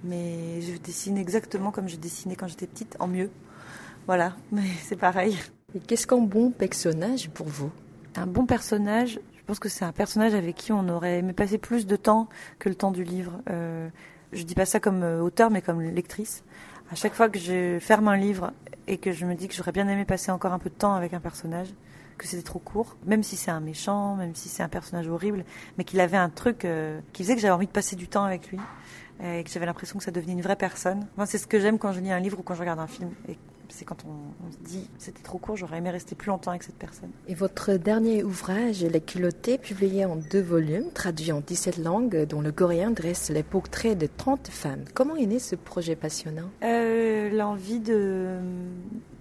Euh. 0.04 0.08
mais 0.08 0.60
je 0.62 0.76
dessine 0.78 1.18
exactement 1.18 1.70
comme 1.70 1.88
je 1.88 1.96
dessinais 1.96 2.36
quand 2.36 2.48
j'étais 2.48 2.66
petite, 2.66 2.96
en 3.00 3.08
mieux. 3.08 3.30
Voilà, 4.06 4.36
mais 4.52 4.62
c'est 4.82 4.96
pareil. 4.96 5.36
Et 5.74 5.80
qu'est-ce 5.80 6.06
qu'un 6.06 6.18
bon 6.18 6.50
personnage 6.50 7.28
pour 7.30 7.46
vous? 7.46 7.70
Un 8.16 8.26
bon 8.26 8.46
personnage, 8.46 9.20
je 9.36 9.42
pense 9.44 9.58
que 9.58 9.68
c'est 9.68 9.84
un 9.84 9.92
personnage 9.92 10.34
avec 10.34 10.56
qui 10.56 10.72
on 10.72 10.88
aurait 10.88 11.18
aimé 11.18 11.32
passer 11.32 11.58
plus 11.58 11.86
de 11.86 11.96
temps 11.96 12.28
que 12.58 12.68
le 12.68 12.74
temps 12.74 12.90
du 12.90 13.04
livre. 13.04 13.40
Euh, 13.50 13.88
je 14.32 14.42
dis 14.42 14.54
pas 14.54 14.66
ça 14.66 14.80
comme 14.80 15.02
auteur, 15.02 15.50
mais 15.50 15.62
comme 15.62 15.80
lectrice. 15.80 16.42
À 16.90 16.94
chaque 16.94 17.14
fois 17.14 17.28
que 17.28 17.38
je 17.38 17.78
ferme 17.80 18.08
un 18.08 18.16
livre 18.16 18.52
et 18.86 18.96
que 18.96 19.12
je 19.12 19.26
me 19.26 19.34
dis 19.34 19.48
que 19.48 19.54
j'aurais 19.54 19.72
bien 19.72 19.86
aimé 19.88 20.04
passer 20.04 20.30
encore 20.30 20.52
un 20.52 20.58
peu 20.58 20.70
de 20.70 20.74
temps 20.74 20.94
avec 20.94 21.12
un 21.12 21.20
personnage, 21.20 21.68
que 22.18 22.26
c'était 22.26 22.42
trop 22.42 22.58
court, 22.58 22.96
même 23.06 23.22
si 23.22 23.36
c'est 23.36 23.50
un 23.50 23.60
méchant, 23.60 24.16
même 24.16 24.34
si 24.34 24.48
c'est 24.48 24.62
un 24.62 24.68
personnage 24.68 25.08
horrible, 25.08 25.44
mais 25.78 25.84
qu'il 25.84 26.00
avait 26.00 26.16
un 26.16 26.28
truc 26.28 26.64
euh, 26.64 27.00
qui 27.12 27.22
faisait 27.22 27.34
que 27.36 27.40
j'avais 27.40 27.54
envie 27.54 27.66
de 27.66 27.72
passer 27.72 27.96
du 27.96 28.08
temps 28.08 28.24
avec 28.24 28.50
lui 28.50 28.58
et 29.22 29.42
que 29.44 29.50
j'avais 29.50 29.66
l'impression 29.66 29.98
que 29.98 30.04
ça 30.04 30.10
devenait 30.10 30.32
une 30.32 30.42
vraie 30.42 30.56
personne. 30.56 31.06
Moi, 31.16 31.26
c'est 31.26 31.38
ce 31.38 31.46
que 31.46 31.58
j'aime 31.58 31.78
quand 31.78 31.92
je 31.92 32.00
lis 32.00 32.12
un 32.12 32.20
livre 32.20 32.38
ou 32.38 32.42
quand 32.42 32.54
je 32.54 32.60
regarde 32.60 32.78
un 32.80 32.86
film. 32.86 33.10
Et 33.28 33.36
c'est 33.68 33.84
quand 33.84 34.04
on, 34.06 34.52
se 34.52 34.58
dit 34.58 34.88
c'était 34.98 35.22
trop 35.22 35.38
court, 35.38 35.56
j'aurais 35.56 35.78
aimé 35.78 35.90
rester 35.90 36.14
plus 36.14 36.28
longtemps 36.28 36.50
avec 36.50 36.62
cette 36.62 36.76
personne. 36.76 37.10
Et 37.26 37.34
votre 37.34 37.74
dernier 37.74 38.22
ouvrage, 38.24 38.82
Les 38.82 39.00
culottés, 39.00 39.58
publié 39.58 40.04
en 40.04 40.16
deux 40.16 40.40
volumes, 40.40 40.90
traduit 40.94 41.32
en 41.32 41.40
17 41.40 41.78
langues, 41.78 42.24
dont 42.24 42.40
le 42.40 42.52
coréen 42.52 42.90
dresse 42.90 43.30
les 43.30 43.42
portraits 43.42 43.96
de 43.96 44.06
30 44.06 44.48
femmes. 44.48 44.84
Comment 44.94 45.16
est 45.16 45.26
né 45.26 45.38
ce 45.38 45.56
projet 45.56 45.96
passionnant? 45.96 46.50
Euh, 46.62 47.30
L'envie 47.30 47.80
de 47.80 48.38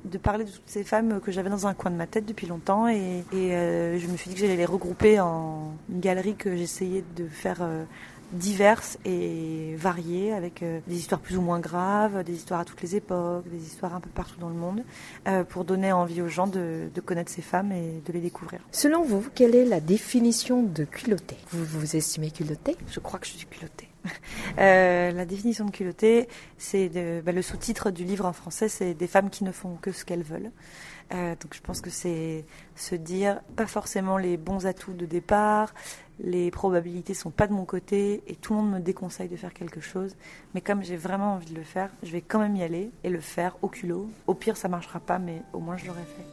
de 0.06 0.18
parler 0.18 0.46
de 0.46 0.50
toutes 0.50 0.62
ces 0.68 0.84
femmes 0.84 1.20
que 1.20 1.32
j'avais 1.32 1.50
dans 1.50 1.68
un 1.68 1.74
coin 1.74 1.92
de 1.92 1.98
ma 1.98 2.08
tête 2.08 2.26
depuis 2.26 2.48
longtemps 2.48 2.88
et, 2.88 3.24
euh, 3.34 4.00
je 4.00 4.08
me 4.08 4.16
suis 4.16 4.30
dit 4.30 4.36
que 4.36 4.42
j'allais 4.42 4.56
les 4.56 4.66
regrouper 4.66 5.20
en 5.20 5.74
une 5.90 6.00
galerie 6.00 6.36
que 6.36 6.56
j'essayais 6.56 7.04
de 7.16 7.28
faire 7.28 7.58
euh, 7.62 7.84
diverses 8.32 8.98
et 9.06 9.76
variées, 9.76 10.34
avec 10.34 10.64
euh, 10.64 10.80
des 10.88 10.96
histoires 10.98 11.22
plus 11.22 11.38
ou 11.38 11.42
moins 11.42 11.60
graves, 11.60 12.24
des 12.24 12.34
histoires 12.34 12.62
à 12.62 12.66
toutes 12.66 12.82
les 12.82 12.96
époques, 12.96 13.48
des 13.50 13.66
histoires 13.66 13.96
un 13.96 14.00
peu 14.00 14.10
partout 14.10 14.40
dans 14.40 14.50
le 14.50 14.56
monde, 14.56 14.84
pour 15.50 15.66
donner 15.66 15.92
envie 15.92 16.22
aux 16.22 16.28
gens 16.28 16.48
de, 16.48 16.90
de, 16.94 17.02
connaître 17.02 17.32
ces 17.32 17.42
femmes 17.42 17.72
et 17.72 18.02
de 18.06 18.14
les 18.14 18.22
découvrir. 18.22 18.62
Selon 18.72 19.04
vous, 19.04 19.24
quelle 19.36 19.56
est 19.56 19.66
la 19.66 19.80
définition 19.80 20.64
de 20.64 20.84
culotté? 20.86 21.36
Vous 21.52 21.66
vous 21.66 21.96
estimez 21.96 22.32
culotté? 22.32 22.76
Je 22.90 23.00
crois 23.00 23.20
que 23.20 23.28
je 23.28 23.34
suis 23.34 23.46
culottée. 23.46 23.90
Euh, 24.60 25.12
la 25.12 25.26
définition 25.26 25.66
de 25.66 25.72
culotté, 25.72 26.28
c'est 26.58 26.90
bah, 27.24 27.32
le 27.32 27.42
sous-titre 27.44 27.92
du 27.92 28.06
livre 28.06 28.26
en 28.26 28.34
français, 28.34 28.70
c'est 28.70 28.96
des 28.96 29.06
femmes 29.06 29.30
qui 29.30 29.44
ne 29.44 29.52
font 29.52 29.76
que 29.76 29.92
ce 29.92 30.04
qu'elles 30.04 30.24
veulent. 30.24 30.52
Euh, 31.14 31.36
donc 31.40 31.54
je 31.54 31.62
pense 31.62 31.80
que 31.80 31.90
c'est 31.90 32.44
se 32.76 32.96
dire 32.96 33.42
pas 33.56 33.68
forcément 33.68 34.18
les 34.18 34.36
bons 34.36 34.66
atouts 34.66 34.94
de 34.94 35.06
départ, 35.06 35.74
les 36.20 36.52
probabilités 36.52 37.14
sont 37.14 37.32
pas 37.32 37.48
de 37.48 37.54
mon 37.54 37.66
côté 37.66 38.24
et 38.28 38.36
tout 38.36 38.54
le 38.54 38.62
monde 38.62 38.72
me 38.72 38.80
déconseille 38.80 39.30
de 39.30 39.36
faire 39.36 39.54
quelque 39.54 39.80
chose. 39.80 40.16
Mais 40.54 40.62
comme 40.62 40.84
j'ai 40.84 40.98
vraiment 40.98 41.34
envie 41.34 41.52
de 41.52 41.56
le 41.56 41.64
faire, 41.64 41.90
je 42.04 42.12
vais 42.12 42.22
quand 42.22 42.40
même 42.40 42.56
y 42.56 42.64
aller 42.64 42.92
et 43.04 43.10
le 43.10 43.20
faire 43.20 43.56
au 43.62 43.68
culot. 43.68 44.10
Au 44.26 44.34
pire, 44.34 44.58
ça 44.58 44.68
marchera 44.68 45.00
pas, 45.00 45.20
mais 45.20 45.42
au 45.54 45.60
moins 45.60 45.78
je 45.78 45.86
l'aurais 45.86 46.06
fait. 46.06 46.26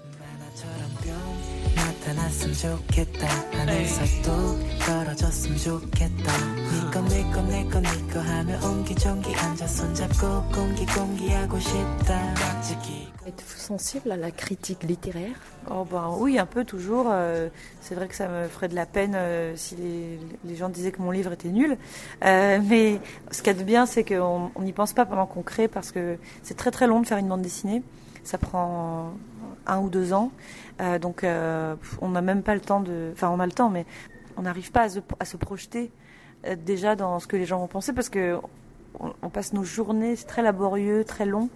Êtes-vous 13.27 13.59
sensible 13.59 14.11
à 14.11 14.17
la 14.17 14.31
critique 14.31 14.83
littéraire 14.83 15.37
Oh 15.71 15.87
ben 15.89 16.11
oui, 16.19 16.39
un 16.39 16.47
peu 16.47 16.65
toujours. 16.65 17.07
Euh, 17.09 17.49
c'est 17.81 17.95
vrai 17.95 18.09
que 18.09 18.17
ça 18.17 18.27
me 18.27 18.49
ferait 18.49 18.69
de 18.69 18.75
la 18.75 18.85
peine 18.85 19.15
euh, 19.15 19.55
si 19.55 19.77
les, 20.45 20.57
gens 20.57 20.69
disaient 20.69 20.91
que 20.91 21.01
mon 21.01 21.13
livre 21.13 21.33
était 21.33 21.49
nul. 21.49 21.77
Euh, 22.25 22.59
mais 22.63 23.01
ce 23.31 23.39
qu'il 23.39 23.53
y 23.53 23.57
a 23.57 23.59
de 23.59 23.65
bien, 23.65 23.87
c'est 23.87 24.05
qu'on 24.05 24.51
n'y 24.61 24.73
pense 24.73 24.93
pas 24.93 25.07
pendant 25.07 25.27
qu'on 25.27 25.43
crée 25.43 25.69
parce 25.69 25.93
que 25.93 26.19
c'est 26.43 26.57
très 26.57 26.73
très 26.73 26.89
long 26.89 27.01
de 27.01 27.07
faire 27.07 27.19
une 27.19 27.29
bande 27.29 27.43
dessinée. 27.43 27.83
Ça 28.25 28.39
prend 28.39 29.13
un 29.67 29.79
ou 29.79 29.89
deux 29.89 30.13
ans. 30.13 30.33
donc 31.01 31.25
on 32.01 32.09
n'a 32.09 32.23
même 32.23 32.43
pas 32.43 32.55
le 32.55 32.61
temps 32.61 32.81
de... 32.81 33.11
Enfin 33.13 33.31
on 33.31 33.39
a 33.39 33.47
le 33.47 33.53
temps, 33.53 33.71
mais 33.71 33.87
on 34.37 34.43
n'arrive 34.43 34.71
pas 34.73 34.83
à 35.19 35.25
se, 35.25 35.37
projeter 35.37 35.91
déjà 36.65 36.97
dans 36.97 37.19
ce 37.21 37.27
que 37.27 37.37
les 37.37 37.47
gens 37.47 37.59
vont 37.59 37.69
penser 37.69 37.93
parce 37.93 38.09
que 38.09 38.39
on 39.23 39.29
passe 39.29 39.53
nos 39.53 39.65
journées, 39.65 40.17
c'est 40.17 40.27
très 40.27 40.43
laborieux, 40.43 41.05
très 41.05 41.27
long. 41.27 41.49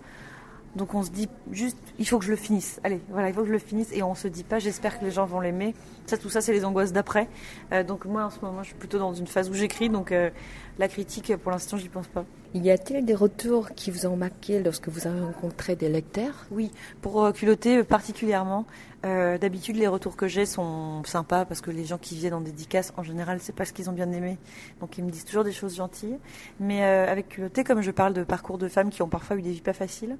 Donc 0.77 0.95
on 0.95 1.03
se 1.03 1.11
dit 1.11 1.29
juste, 1.51 1.79
il 1.99 2.07
faut 2.07 2.19
que 2.19 2.25
je 2.25 2.31
le 2.31 2.37
finisse. 2.37 2.81
Allez, 2.85 3.01
voilà, 3.09 3.29
il 3.29 3.35
faut 3.35 3.41
que 3.41 3.49
je 3.49 3.53
le 3.53 3.59
finisse. 3.59 3.91
Et 3.93 4.03
on 4.03 4.15
se 4.15 4.29
dit 4.29 4.45
pas, 4.45 4.59
j'espère 4.59 4.99
que 4.99 5.05
les 5.05 5.11
gens 5.11 5.25
vont 5.25 5.41
l'aimer. 5.41 5.75
Ça, 6.07 6.17
tout 6.19 6.29
ça, 6.29 6.41
c'est 6.41 6.53
les 6.53 6.65
angoisses 6.65 6.93
d'après. 6.93 7.29
Euh, 7.73 7.83
donc 7.83 8.05
moi, 8.05 8.25
en 8.25 8.31
ce 8.31 8.41
moment, 8.41 8.63
je 8.63 8.69
suis 8.69 8.77
plutôt 8.77 8.99
dans 8.99 9.15
une 9.15 9.27
phase 9.27 9.49
où 9.51 9.55
j'écris. 9.55 9.89
Donc 9.89 10.13
euh, 10.13 10.31
la 10.79 10.89
critique, 10.89 11.35
pour 11.37 11.53
l'instant, 11.53 11.77
j'y 11.77 11.89
pense 11.89 12.07
pas. 12.07 12.25
Y 12.55 12.71
a-t-il 12.71 13.05
des 13.05 13.15
retours 13.15 13.71
qui 13.75 13.91
vous 13.91 14.07
ont 14.07 14.17
marqué 14.17 14.63
lorsque 14.63 14.89
vous 14.89 15.07
avez 15.07 15.21
rencontré 15.21 15.77
des 15.77 15.89
lecteurs? 15.89 16.47
Oui, 16.51 16.71
pour 17.03 17.25
euh, 17.25 17.33
culotter 17.33 17.83
particulièrement. 17.85 18.67
D'habitude, 19.05 19.77
les 19.77 19.87
retours 19.87 20.17
que 20.17 20.27
j'ai 20.27 20.45
sont 20.45 21.03
sympas 21.05 21.45
parce 21.45 21.61
que 21.61 21.71
les 21.71 21.85
gens 21.85 21.99
qui 21.99 22.17
viennent 22.17 22.35
en 22.35 22.41
dédicace, 22.41 22.93
en 22.97 23.05
général, 23.05 23.39
c'est 23.41 23.55
pas 23.55 23.65
ce 23.65 23.73
qu'ils 23.73 23.89
ont 23.89 23.93
bien 23.93 24.11
aimé. 24.11 24.39
Donc 24.81 24.99
ils 24.99 25.05
me 25.05 25.11
disent 25.11 25.25
toujours 25.25 25.45
des 25.45 25.53
choses 25.53 25.77
gentilles. 25.77 26.19
Mais 26.59 26.83
avec 26.83 27.29
culotté, 27.29 27.63
comme 27.63 27.81
je 27.81 27.93
parle 27.93 28.13
de 28.13 28.25
parcours 28.25 28.59
de 28.59 28.67
femmes 28.67 28.91
qui 28.91 29.01
ont 29.01 29.09
parfois 29.09 29.37
eu 29.37 29.43
des 29.43 29.53
vies 29.53 29.61
pas 29.61 29.73
faciles, 29.73 30.19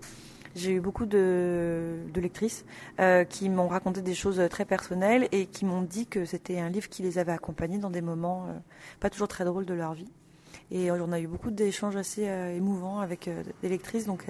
j'ai 0.55 0.73
eu 0.73 0.81
beaucoup 0.81 1.07
de, 1.07 1.99
lectrices 2.15 2.65
euh, 3.01 3.25
qui 3.25 3.49
m'ont 3.49 3.69
raconté 3.69 4.03
des 4.03 4.15
choses 4.15 4.43
très 4.51 4.65
personnelles 4.65 5.29
et 5.33 5.47
qui 5.47 5.65
m'ont 5.65 5.83
dit 5.83 6.07
que 6.07 6.25
c'était 6.25 6.59
un 6.59 6.69
livre 6.69 6.89
qui 6.89 7.03
les 7.03 7.19
avait 7.19 7.33
accompagnées 7.33 7.79
dans 7.79 7.91
des 7.91 8.01
moments 8.01 8.47
euh, 8.49 8.59
pas 9.01 9.11
toujours 9.11 9.29
très 9.29 9.45
drôles 9.45 9.67
de 9.67 9.75
leur 9.75 9.95
vie. 9.95 10.11
Et 10.71 10.91
on 10.91 11.13
a 11.13 11.21
eu 11.21 11.27
beaucoup 11.27 11.51
d'échanges 11.51 11.97
assez 11.97 12.29
euh, 12.29 12.57
émouvants 12.57 13.01
avec 13.01 13.31
des 13.63 13.69
lectrices, 13.69 14.07
donc 14.07 14.27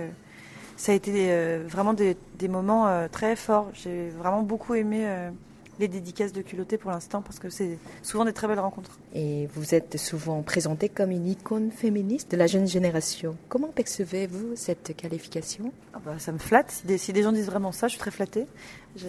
ça 0.76 0.92
a 0.92 0.94
été 0.94 1.58
vraiment 1.66 1.92
des, 1.92 2.16
des 2.38 2.48
moments 2.48 3.08
très 3.10 3.34
forts. 3.34 3.68
J'ai 3.74 4.10
vraiment 4.10 4.42
beaucoup 4.42 4.74
aimé 4.74 5.30
les 5.78 5.88
dédicaces 5.88 6.32
de 6.32 6.42
culotté 6.42 6.78
pour 6.78 6.90
l'instant 6.90 7.22
parce 7.22 7.38
que 7.38 7.50
c'est 7.50 7.78
souvent 8.02 8.24
des 8.24 8.32
très 8.32 8.48
belles 8.48 8.58
rencontres. 8.60 8.98
Et 9.14 9.48
vous 9.54 9.74
êtes 9.74 9.96
souvent 9.96 10.42
présentée 10.42 10.88
comme 10.88 11.10
une 11.10 11.26
icône 11.26 11.70
féministe 11.70 12.30
de 12.32 12.36
la 12.36 12.46
jeune 12.46 12.66
génération. 12.66 13.36
Comment 13.48 13.68
percevez-vous 13.68 14.56
cette 14.56 14.96
qualification? 14.96 15.72
Ah 15.94 16.00
bah, 16.04 16.18
Ça 16.18 16.32
me 16.32 16.38
flatte. 16.38 16.70
Si 16.70 16.86
des, 16.86 16.98
si 16.98 17.12
des 17.12 17.22
gens 17.22 17.32
disent 17.32 17.46
vraiment 17.46 17.72
ça, 17.72 17.86
je 17.86 17.92
suis 17.92 18.00
très 18.00 18.10
flattée. 18.10 18.46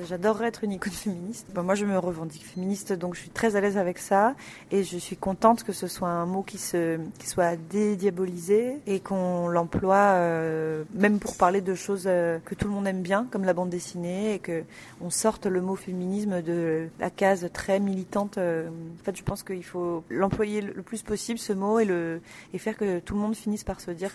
J'adorerais 0.07 0.47
être 0.47 0.63
une 0.63 0.73
icône 0.73 0.93
féministe. 0.93 1.47
moi, 1.55 1.73
je 1.73 1.85
me 1.85 1.97
revendique 1.97 2.45
féministe, 2.45 2.93
donc 2.93 3.15
je 3.15 3.21
suis 3.21 3.29
très 3.29 3.55
à 3.55 3.61
l'aise 3.61 3.77
avec 3.77 3.97
ça. 3.97 4.35
Et 4.71 4.83
je 4.83 4.97
suis 4.97 5.17
contente 5.17 5.63
que 5.63 5.73
ce 5.73 5.88
soit 5.88 6.09
un 6.09 6.25
mot 6.25 6.43
qui, 6.43 6.57
se, 6.57 6.99
qui 7.17 7.27
soit 7.27 7.55
dédiabolisé 7.55 8.77
et 8.85 8.99
qu'on 8.99 9.47
l'emploie 9.47 10.13
euh, 10.15 10.83
même 10.93 11.19
pour 11.19 11.38
parler 11.38 11.61
de 11.61 11.73
choses 11.73 12.03
euh, 12.05 12.39
que 12.45 12.55
tout 12.55 12.67
le 12.67 12.73
monde 12.73 12.88
aime 12.88 13.01
bien, 13.01 13.25
comme 13.31 13.45
la 13.45 13.53
bande 13.53 13.69
dessinée, 13.69 14.35
et 14.35 14.39
qu'on 14.39 15.09
sorte 15.09 15.45
le 15.45 15.61
mot 15.61 15.75
féminisme 15.75 16.41
de 16.41 16.58
la 16.99 17.09
case 17.09 17.49
très 17.53 17.79
militante. 17.79 18.37
Euh. 18.37 18.69
En 18.69 19.03
fait, 19.03 19.15
je 19.15 19.23
pense 19.23 19.43
qu'il 19.43 19.63
faut 19.63 20.03
l'employer 20.09 20.61
le 20.61 20.81
plus 20.81 21.01
possible, 21.01 21.39
ce 21.39 21.53
mot, 21.53 21.79
et, 21.79 21.85
le, 21.85 22.21
et 22.53 22.57
faire 22.57 22.77
que 22.77 22.99
tout 22.99 23.13
le 23.15 23.21
monde 23.21 23.35
finisse 23.35 23.63
par 23.63 23.81
se 23.81 23.91
dire 23.91 24.11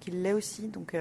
qu'il 0.00 0.22
l'est 0.22 0.32
aussi. 0.32 0.68
Donc, 0.68 0.94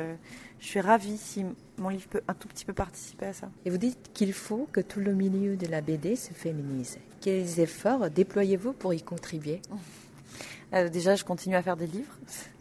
je 0.60 0.66
suis 0.66 0.82
ravie 0.82 1.18
si 1.18 1.46
mon 1.78 1.90
livre 1.90 2.08
peut 2.10 2.22
un 2.28 2.34
tout 2.34 2.48
petit 2.48 2.66
peu 2.66 2.74
participer 2.74 3.28
à 3.28 3.34
ça. 3.34 3.50
Et 3.66 3.70
vous 3.70 3.78
dites 3.78 4.12
qu'il 4.14 4.34
faut 4.34 4.68
que 4.72 4.82
tout 4.82 5.00
le 5.00 5.14
milieu 5.14 5.56
de 5.56 5.68
la 5.68 5.82
BD 5.82 6.16
se 6.16 6.34
féminise. 6.34 6.98
Quels 7.22 7.60
efforts 7.60 8.10
déployez-vous 8.10 8.74
pour 8.74 8.94
y 8.94 9.02
contribuer? 9.02 9.62
euh, 10.74 10.90
déjà, 10.90 11.16
je 11.16 11.24
continue 11.24 11.56
à 11.56 11.64
faire 11.64 11.78
des 11.78 11.88
livres. 11.88 12.14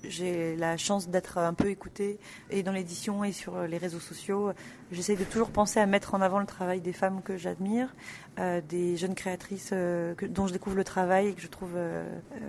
J'ai 0.05 0.57
la 0.57 0.77
chance 0.77 1.09
d'être 1.09 1.39
un 1.39 1.53
peu 1.53 1.69
écoutée 1.69 2.19
et 2.51 2.63
dans 2.63 2.73
l'édition 2.73 3.23
et 3.25 3.33
sur 3.33 3.63
les 3.63 3.77
réseaux 3.77 4.01
sociaux. 4.01 4.53
J'essaie 4.91 5.17
de 5.17 5.25
toujours 5.25 5.51
penser 5.51 5.79
à 5.81 5.87
mettre 5.87 6.15
en 6.15 6.23
avant 6.23 6.39
le 6.39 6.47
travail 6.47 6.81
des 6.81 6.95
femmes 6.95 7.21
que 7.23 7.37
j'admire, 7.37 7.95
euh, 8.39 8.63
des 8.67 8.97
jeunes 8.97 9.15
créatrices 9.15 9.71
euh, 9.73 10.15
dont 10.31 10.47
je 10.47 10.55
découvre 10.55 10.77
le 10.77 10.85
travail 10.85 11.29
et 11.29 11.33
que 11.35 11.43
je 11.43 11.49
trouve 11.49 11.77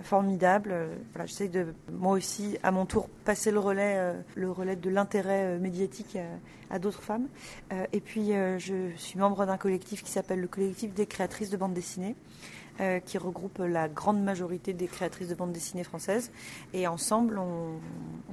formidable. 0.02 0.74
Voilà, 1.12 1.26
j'essaie 1.26 1.48
de 1.48 1.74
moi 1.92 2.12
aussi, 2.12 2.56
à 2.62 2.70
mon 2.70 2.86
tour, 2.86 3.08
passer 3.24 3.50
le 3.50 3.58
relais, 3.58 4.14
le 4.36 4.50
relais 4.50 4.76
de 4.76 4.88
l'intérêt 4.88 5.58
médiatique 5.58 6.16
à 6.70 6.78
d'autres 6.78 7.02
femmes. 7.02 7.26
et 7.92 8.00
puis, 8.00 8.30
je 8.58 8.90
suis 8.96 9.18
membre 9.18 9.44
d'un 9.44 9.58
collectif 9.58 10.02
qui 10.02 10.10
s'appelle 10.10 10.40
le 10.40 10.48
collectif 10.48 10.94
des 10.94 11.06
créatrices 11.06 11.50
de 11.50 11.56
bande 11.56 11.74
dessinée. 11.74 12.14
Euh, 12.80 12.98
qui 12.98 13.18
regroupe 13.18 13.58
la 13.58 13.88
grande 13.88 14.22
majorité 14.22 14.72
des 14.72 14.86
créatrices 14.86 15.28
de 15.28 15.34
bande 15.34 15.52
dessinée 15.52 15.84
françaises. 15.84 16.30
Et 16.72 16.86
ensemble, 16.86 17.38
on, 17.38 17.78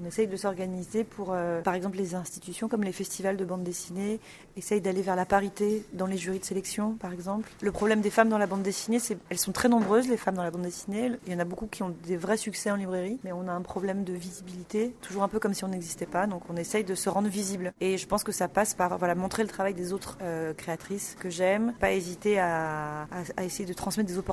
essaye 0.07 0.27
de 0.27 0.37
s'organiser 0.37 1.03
pour, 1.03 1.33
euh, 1.33 1.61
par 1.61 1.73
exemple, 1.73 1.97
les 1.97 2.15
institutions 2.15 2.69
comme 2.69 2.83
les 2.83 2.93
festivals 2.93 3.35
de 3.35 3.43
bande 3.43 3.63
dessinée, 3.63 4.21
essayent 4.55 4.79
d'aller 4.79 5.01
vers 5.01 5.17
la 5.17 5.25
parité 5.25 5.83
dans 5.91 6.05
les 6.05 6.15
jurys 6.15 6.39
de 6.39 6.45
sélection, 6.45 6.93
par 6.93 7.11
exemple. 7.11 7.49
Le 7.59 7.73
problème 7.73 7.99
des 7.99 8.09
femmes 8.09 8.29
dans 8.29 8.37
la 8.37 8.47
bande 8.47 8.61
dessinée, 8.61 8.99
c'est 8.99 9.17
elles 9.29 9.37
sont 9.37 9.51
très 9.51 9.67
nombreuses, 9.67 10.07
les 10.07 10.15
femmes 10.15 10.35
dans 10.35 10.43
la 10.43 10.51
bande 10.51 10.61
dessinée. 10.61 11.11
Il 11.25 11.33
y 11.33 11.35
en 11.35 11.39
a 11.39 11.45
beaucoup 11.45 11.67
qui 11.67 11.83
ont 11.83 11.93
des 12.05 12.15
vrais 12.15 12.37
succès 12.37 12.71
en 12.71 12.77
librairie, 12.77 13.19
mais 13.25 13.33
on 13.33 13.49
a 13.49 13.51
un 13.51 13.61
problème 13.61 14.05
de 14.05 14.13
visibilité, 14.13 14.95
toujours 15.01 15.23
un 15.23 15.27
peu 15.27 15.39
comme 15.39 15.53
si 15.53 15.65
on 15.65 15.69
n'existait 15.69 16.05
pas. 16.05 16.25
Donc 16.25 16.43
on 16.49 16.55
essaye 16.55 16.85
de 16.85 16.95
se 16.95 17.09
rendre 17.09 17.27
visible. 17.27 17.73
Et 17.81 17.97
je 17.97 18.07
pense 18.07 18.23
que 18.23 18.31
ça 18.31 18.47
passe 18.47 18.75
par 18.75 18.97
voilà, 18.97 19.13
montrer 19.13 19.43
le 19.43 19.49
travail 19.49 19.73
des 19.73 19.91
autres 19.91 20.17
euh, 20.21 20.53
créatrices 20.53 21.17
que 21.19 21.29
j'aime, 21.29 21.73
pas 21.81 21.91
hésiter 21.91 22.39
à, 22.39 23.07
à 23.35 23.43
essayer 23.43 23.65
de 23.65 23.73
transmettre 23.73 24.07
des 24.07 24.17
opportunités 24.17 24.26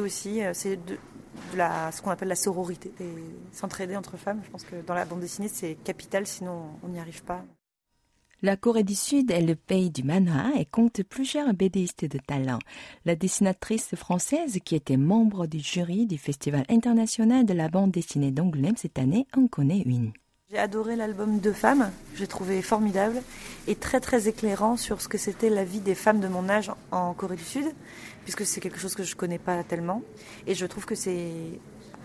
aussi. 0.00 0.42
Euh, 0.42 0.52
c'est 0.54 0.76
de, 0.76 0.98
la, 1.56 1.92
ce 1.92 2.02
qu'on 2.02 2.10
appelle 2.10 2.28
la 2.28 2.36
sororité, 2.36 2.92
s'entraider 3.52 3.96
entre 3.96 4.16
femmes. 4.16 4.40
Je 4.44 4.50
pense 4.50 4.64
que 4.64 4.76
dans 4.86 4.94
la 4.94 5.04
bande 5.04 5.20
dessinée, 5.20 5.48
c'est 5.48 5.76
capital, 5.84 6.26
sinon 6.26 6.70
on 6.82 6.88
n'y 6.88 6.98
arrive 6.98 7.22
pas. 7.22 7.44
La 8.40 8.56
Corée 8.56 8.84
du 8.84 8.94
Sud 8.94 9.32
est 9.32 9.42
le 9.42 9.56
pays 9.56 9.90
du 9.90 10.04
manhwa 10.04 10.52
et 10.56 10.64
compte 10.64 11.02
plusieurs 11.02 11.52
BDistes 11.54 12.04
de 12.04 12.18
talent. 12.18 12.60
La 13.04 13.16
dessinatrice 13.16 13.96
française 13.96 14.60
qui 14.64 14.76
était 14.76 14.96
membre 14.96 15.48
du 15.48 15.58
jury 15.58 16.06
du 16.06 16.18
Festival 16.18 16.64
international 16.68 17.44
de 17.44 17.52
la 17.52 17.68
bande 17.68 17.90
dessinée 17.90 18.30
d'Angoulême 18.30 18.76
cette 18.76 19.00
année 19.00 19.26
en 19.36 19.48
connaît 19.48 19.82
une. 19.86 20.12
J'ai 20.50 20.58
adoré 20.58 20.96
l'album 20.96 21.40
Deux 21.40 21.52
femmes, 21.52 21.90
j'ai 22.14 22.26
trouvé 22.26 22.62
formidable 22.62 23.20
et 23.66 23.74
très 23.74 24.00
très 24.00 24.28
éclairant 24.28 24.78
sur 24.78 25.02
ce 25.02 25.06
que 25.06 25.18
c'était 25.18 25.50
la 25.50 25.62
vie 25.62 25.80
des 25.80 25.94
femmes 25.94 26.20
de 26.20 26.28
mon 26.28 26.48
âge 26.48 26.72
en 26.90 27.12
Corée 27.12 27.36
du 27.36 27.44
Sud, 27.44 27.66
puisque 28.22 28.46
c'est 28.46 28.58
quelque 28.62 28.78
chose 28.78 28.94
que 28.94 29.02
je 29.02 29.14
connais 29.14 29.38
pas 29.38 29.62
tellement. 29.62 30.00
Et 30.46 30.54
je 30.54 30.64
trouve 30.64 30.86
que 30.86 30.94
c'est 30.94 31.32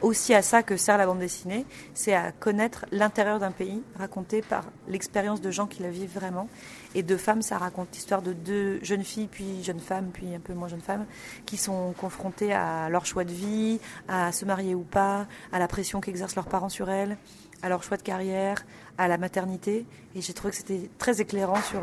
aussi 0.01 0.33
à 0.33 0.41
ça 0.41 0.61
que 0.61 0.75
sert 0.75 0.97
la 0.97 1.05
bande 1.05 1.19
dessinée, 1.19 1.65
c'est 1.93 2.13
à 2.13 2.33
connaître 2.33 2.85
l'intérieur 2.91 3.39
d'un 3.39 3.51
pays 3.51 3.81
raconté 3.97 4.41
par 4.41 4.65
l'expérience 4.89 5.39
de 5.39 5.49
gens 5.49 5.65
qui 5.65 5.81
la 5.81 5.89
vivent 5.89 6.13
vraiment. 6.13 6.49
Et 6.95 7.01
Deux 7.01 7.15
femmes, 7.15 7.41
ça 7.41 7.57
raconte 7.57 7.93
l'histoire 7.93 8.21
de 8.21 8.33
deux 8.33 8.83
jeunes 8.83 9.05
filles, 9.05 9.29
puis 9.31 9.63
jeunes 9.63 9.79
femmes, 9.79 10.09
puis 10.11 10.35
un 10.35 10.41
peu 10.41 10.53
moins 10.53 10.67
jeunes 10.67 10.81
femmes, 10.81 11.05
qui 11.45 11.55
sont 11.55 11.93
confrontées 11.97 12.51
à 12.51 12.89
leur 12.89 13.05
choix 13.05 13.23
de 13.23 13.31
vie, 13.31 13.79
à 14.09 14.33
se 14.33 14.43
marier 14.43 14.75
ou 14.75 14.83
pas, 14.83 15.27
à 15.53 15.59
la 15.59 15.69
pression 15.69 16.01
qu'exercent 16.01 16.35
leurs 16.35 16.47
parents 16.49 16.67
sur 16.67 16.89
elles 16.89 17.15
à 17.63 17.69
leur 17.69 17.81
choix 17.81 17.97
de 17.97 18.03
carrière, 18.03 18.63
à 18.99 19.07
la 19.07 19.17
maternité. 19.17 19.87
Et 20.13 20.21
j'ai 20.21 20.33
trouvé 20.33 20.51
que 20.51 20.57
c'était 20.57 20.89
très 20.99 21.19
éclairant 21.21 21.61
sur 21.63 21.81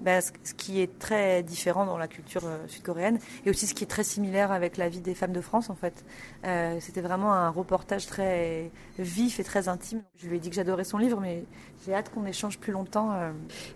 ben, 0.00 0.20
ce 0.20 0.54
qui 0.54 0.80
est 0.80 0.98
très 0.98 1.42
différent 1.42 1.86
dans 1.86 1.96
la 1.96 2.08
culture 2.08 2.42
euh, 2.44 2.58
sud-coréenne 2.68 3.18
et 3.46 3.50
aussi 3.50 3.66
ce 3.66 3.74
qui 3.74 3.84
est 3.84 3.88
très 3.88 4.04
similaire 4.04 4.52
avec 4.52 4.76
la 4.76 4.88
vie 4.88 5.00
des 5.00 5.14
femmes 5.14 5.32
de 5.32 5.40
France 5.40 5.70
en 5.70 5.74
fait. 5.74 6.04
Euh, 6.44 6.76
c'était 6.80 7.00
vraiment 7.00 7.32
un 7.32 7.48
reportage 7.48 8.06
très 8.06 8.70
vif 8.98 9.40
et 9.40 9.44
très 9.44 9.68
intime. 9.68 10.02
Je 10.16 10.28
lui 10.28 10.36
ai 10.36 10.40
dit 10.40 10.50
que 10.50 10.56
j'adorais 10.56 10.84
son 10.84 10.98
livre, 10.98 11.20
mais 11.20 11.44
j'ai 11.84 11.94
hâte 11.94 12.10
qu'on 12.10 12.26
échange 12.26 12.58
plus 12.58 12.72
longtemps. 12.72 13.12
Euh. 13.12 13.30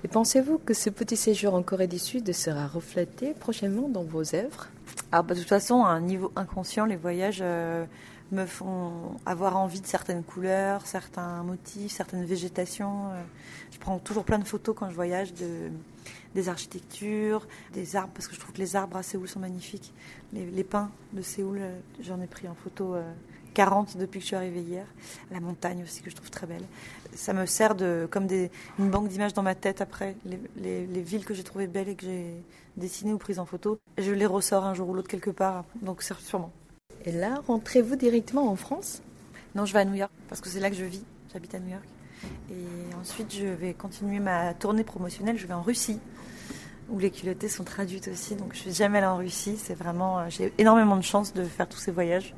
Et 0.04 0.08
pensez-vous 0.08 0.58
que 0.58 0.74
ce 0.74 0.90
petit 0.90 1.16
séjour 1.16 1.54
en 1.54 1.62
Corée 1.62 1.86
du 1.86 1.98
Sud 1.98 2.30
sera 2.32 2.66
reflété 2.66 3.32
prochainement 3.32 3.88
dans 3.88 4.04
vos 4.04 4.34
œuvres? 4.34 4.68
Alors, 5.12 5.24
bah, 5.24 5.34
de 5.34 5.40
toute 5.40 5.48
façon, 5.48 5.84
à 5.84 5.90
un 5.90 6.00
niveau 6.00 6.32
inconscient, 6.36 6.84
les 6.84 6.96
voyages 6.96 7.42
me 8.32 8.46
font 8.46 9.16
avoir 9.26 9.56
envie 9.56 9.80
de 9.80 9.86
certaines 9.86 10.22
couleurs, 10.22 10.86
certains 10.86 11.42
motifs, 11.42 11.92
certaines 11.92 12.24
végétations. 12.24 13.10
Je 13.70 13.78
prends 13.78 13.98
toujours 13.98 14.24
plein 14.24 14.38
de 14.38 14.44
photos 14.44 14.74
quand 14.76 14.90
je 14.90 14.94
voyage 14.94 15.32
de 15.34 15.70
des 16.34 16.48
architectures, 16.48 17.46
des 17.72 17.96
arbres, 17.96 18.12
parce 18.14 18.28
que 18.28 18.34
je 18.34 18.40
trouve 18.40 18.52
que 18.52 18.58
les 18.58 18.76
arbres 18.76 18.96
à 18.96 19.02
Séoul 19.02 19.28
sont 19.28 19.40
magnifiques. 19.40 19.92
Les, 20.32 20.64
pins 20.64 20.90
de 21.12 21.22
Séoul, 21.22 21.58
euh, 21.60 21.78
j'en 22.00 22.20
ai 22.20 22.26
pris 22.26 22.48
en 22.48 22.54
photo 22.54 22.96
40 23.54 23.96
euh, 23.96 23.98
depuis 23.98 24.18
que 24.18 24.22
je 24.22 24.26
suis 24.28 24.36
arrivée 24.36 24.60
hier. 24.60 24.86
La 25.30 25.40
montagne 25.40 25.82
aussi, 25.82 26.02
que 26.02 26.10
je 26.10 26.16
trouve 26.16 26.30
très 26.30 26.46
belle. 26.46 26.64
Ça 27.14 27.32
me 27.32 27.46
sert 27.46 27.74
de, 27.74 28.06
comme 28.10 28.28
une 28.78 28.90
banque 28.90 29.08
d'images 29.08 29.32
dans 29.32 29.42
ma 29.42 29.54
tête 29.54 29.80
après, 29.80 30.16
les, 30.24 31.02
villes 31.02 31.24
que 31.24 31.34
j'ai 31.34 31.44
trouvées 31.44 31.66
belles 31.66 31.88
et 31.88 31.94
que 31.94 32.04
j'ai 32.04 32.42
dessinées 32.76 33.14
ou 33.14 33.18
prises 33.18 33.38
en 33.38 33.46
photo. 33.46 33.78
Je 33.96 34.12
les 34.12 34.26
ressors 34.26 34.64
un 34.64 34.74
jour 34.74 34.88
ou 34.88 34.94
l'autre 34.94 35.08
quelque 35.08 35.30
part, 35.30 35.64
donc 35.80 36.02
sûrement. 36.02 36.52
Et 37.04 37.12
là, 37.12 37.42
rentrez-vous 37.46 37.96
directement 37.96 38.48
en 38.50 38.56
France? 38.56 39.02
Non, 39.54 39.64
je 39.64 39.72
vais 39.72 39.80
à 39.80 39.84
New 39.84 39.94
York, 39.94 40.12
parce 40.28 40.40
que 40.40 40.48
c'est 40.48 40.60
là 40.60 40.70
que 40.70 40.76
je 40.76 40.84
vis. 40.84 41.04
J'habite 41.32 41.54
à 41.54 41.58
New 41.58 41.70
York. 41.70 41.84
Et 42.50 42.94
ensuite, 43.00 43.34
je 43.34 43.46
vais 43.46 43.74
continuer 43.74 44.18
ma 44.18 44.54
tournée 44.54 44.84
promotionnelle. 44.84 45.38
Je 45.38 45.46
vais 45.46 45.54
en 45.54 45.62
Russie 45.62 46.00
où 46.90 46.98
les 46.98 47.10
culottées 47.10 47.48
sont 47.48 47.64
traduites 47.64 48.08
aussi. 48.08 48.34
Donc 48.34 48.54
je 48.54 48.60
suis 48.60 48.72
jamais 48.72 48.98
allée 48.98 49.06
en 49.06 49.16
Russie. 49.16 49.56
C'est 49.58 49.74
vraiment, 49.74 50.18
euh, 50.18 50.24
j'ai 50.28 50.52
énormément 50.58 50.96
de 50.96 51.02
chance 51.02 51.34
de 51.34 51.44
faire 51.44 51.68
tous 51.68 51.78
ces 51.78 51.92
voyages. 51.92 52.34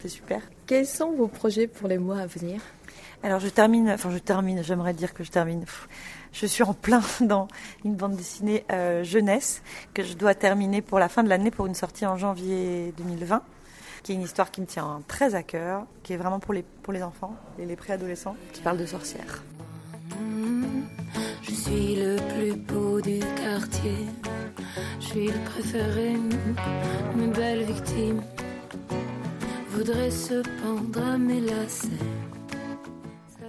C'est 0.00 0.08
super. 0.08 0.42
Quels 0.66 0.86
sont 0.86 1.12
vos 1.12 1.28
projets 1.28 1.66
pour 1.66 1.88
les 1.88 1.98
mois 1.98 2.18
à 2.18 2.26
venir? 2.26 2.60
Alors 3.22 3.40
je 3.40 3.48
termine, 3.48 3.90
enfin 3.90 4.10
je 4.12 4.18
termine, 4.18 4.62
j'aimerais 4.62 4.92
dire 4.92 5.12
que 5.12 5.24
je 5.24 5.30
termine. 5.30 5.64
Je 6.32 6.46
suis 6.46 6.62
en 6.62 6.74
plein 6.74 7.02
dans 7.20 7.48
une 7.84 7.96
bande 7.96 8.14
dessinée 8.14 8.64
euh, 8.70 9.02
jeunesse 9.02 9.62
que 9.94 10.04
je 10.04 10.14
dois 10.14 10.34
terminer 10.34 10.82
pour 10.82 10.98
la 10.98 11.08
fin 11.08 11.24
de 11.24 11.28
l'année 11.28 11.50
pour 11.50 11.66
une 11.66 11.74
sortie 11.74 12.06
en 12.06 12.16
janvier 12.16 12.92
2020 12.98 13.42
qui 14.08 14.12
est 14.12 14.14
une 14.14 14.22
histoire 14.22 14.50
qui 14.50 14.62
me 14.62 14.66
tient 14.66 15.02
très 15.06 15.34
à 15.34 15.42
cœur, 15.42 15.84
qui 16.02 16.14
est 16.14 16.16
vraiment 16.16 16.40
pour 16.40 16.54
les, 16.54 16.62
pour 16.62 16.94
les 16.94 17.02
enfants 17.02 17.36
et 17.58 17.66
les 17.66 17.76
préadolescents, 17.76 18.36
qui 18.54 18.62
parle 18.62 18.78
de 18.78 18.86
sorcières. 18.86 19.42
Je 21.42 21.52
suis 21.52 21.94
le 21.96 22.16
plus 22.32 22.56
beau 22.56 23.02
du 23.02 23.18
quartier. 23.18 24.06
Je 24.98 25.04
suis 25.04 25.26
le 25.26 25.44
préféré. 25.44 26.16
Mes 27.16 27.26
belles 27.26 27.64
victimes 27.64 28.22
voudraient 29.72 30.10
se 30.10 30.40
pendre 30.62 31.06
à 31.06 31.18
mes 31.18 31.42
lacets. 31.42 32.17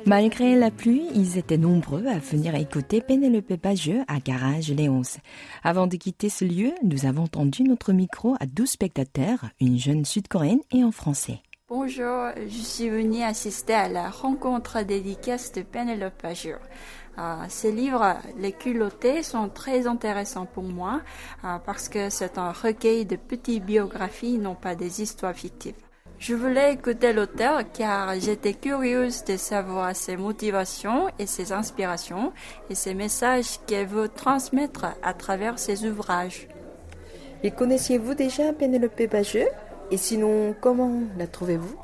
Malgré 0.05 0.55
la 0.55 0.71
pluie, 0.71 1.07
ils 1.13 1.37
étaient 1.37 1.57
nombreux 1.57 2.05
à 2.07 2.17
venir 2.17 2.55
écouter 2.55 3.01
Pénélope 3.01 3.53
Bageux 3.61 4.01
à 4.07 4.19
Garage 4.19 4.69
Léonce. 4.71 5.17
Avant 5.63 5.87
de 5.87 5.97
quitter 5.97 6.29
ce 6.29 6.45
lieu, 6.45 6.71
nous 6.83 7.05
avons 7.05 7.27
tendu 7.27 7.63
notre 7.63 7.91
micro 7.93 8.35
à 8.39 8.45
12 8.45 8.69
spectateurs, 8.69 9.45
une 9.59 9.77
jeune 9.77 10.05
sud-coréenne 10.05 10.61
et 10.71 10.83
en 10.83 10.91
français. 10.91 11.41
Bonjour, 11.67 12.29
je 12.35 12.61
suis 12.61 12.89
venue 12.89 13.21
assister 13.21 13.73
à 13.73 13.89
la 13.89 14.09
rencontre 14.09 14.81
dédicace 14.81 15.51
de 15.51 15.61
Pénélope 15.61 16.23
Bageux. 16.23 16.57
Euh, 17.19 17.35
ces 17.49 17.71
livres, 17.71 18.15
les 18.37 18.53
culottés, 18.53 19.21
sont 19.21 19.49
très 19.49 19.85
intéressants 19.85 20.45
pour 20.47 20.63
moi 20.63 21.01
euh, 21.43 21.57
parce 21.65 21.89
que 21.89 22.09
c'est 22.09 22.37
un 22.37 22.51
recueil 22.51 23.05
de 23.05 23.17
petites 23.17 23.63
biographies, 23.63 24.37
non 24.37 24.55
pas 24.55 24.75
des 24.75 25.01
histoires 25.01 25.35
fictives. 25.35 25.75
Je 26.19 26.35
voulais 26.35 26.73
écouter 26.73 27.13
l'auteur 27.13 27.61
car 27.71 28.19
j'étais 28.19 28.53
curieuse 28.53 29.23
de 29.23 29.37
savoir 29.37 29.95
ses 29.95 30.17
motivations 30.17 31.07
et 31.17 31.25
ses 31.25 31.53
inspirations 31.53 32.33
et 32.69 32.75
ses 32.75 32.93
messages 32.93 33.57
qu'elle 33.65 33.87
veut 33.87 34.09
transmettre 34.09 34.87
à 35.01 35.13
travers 35.13 35.57
ses 35.57 35.85
ouvrages. 35.85 36.49
Et 37.41 37.51
connaissiez-vous 37.51 38.15
déjà 38.15 38.51
Pénélope 38.51 39.01
Bageux 39.09 39.47
Et 39.91 39.97
sinon, 39.97 40.53
comment 40.59 41.03
la 41.17 41.25
trouvez-vous? 41.25 41.79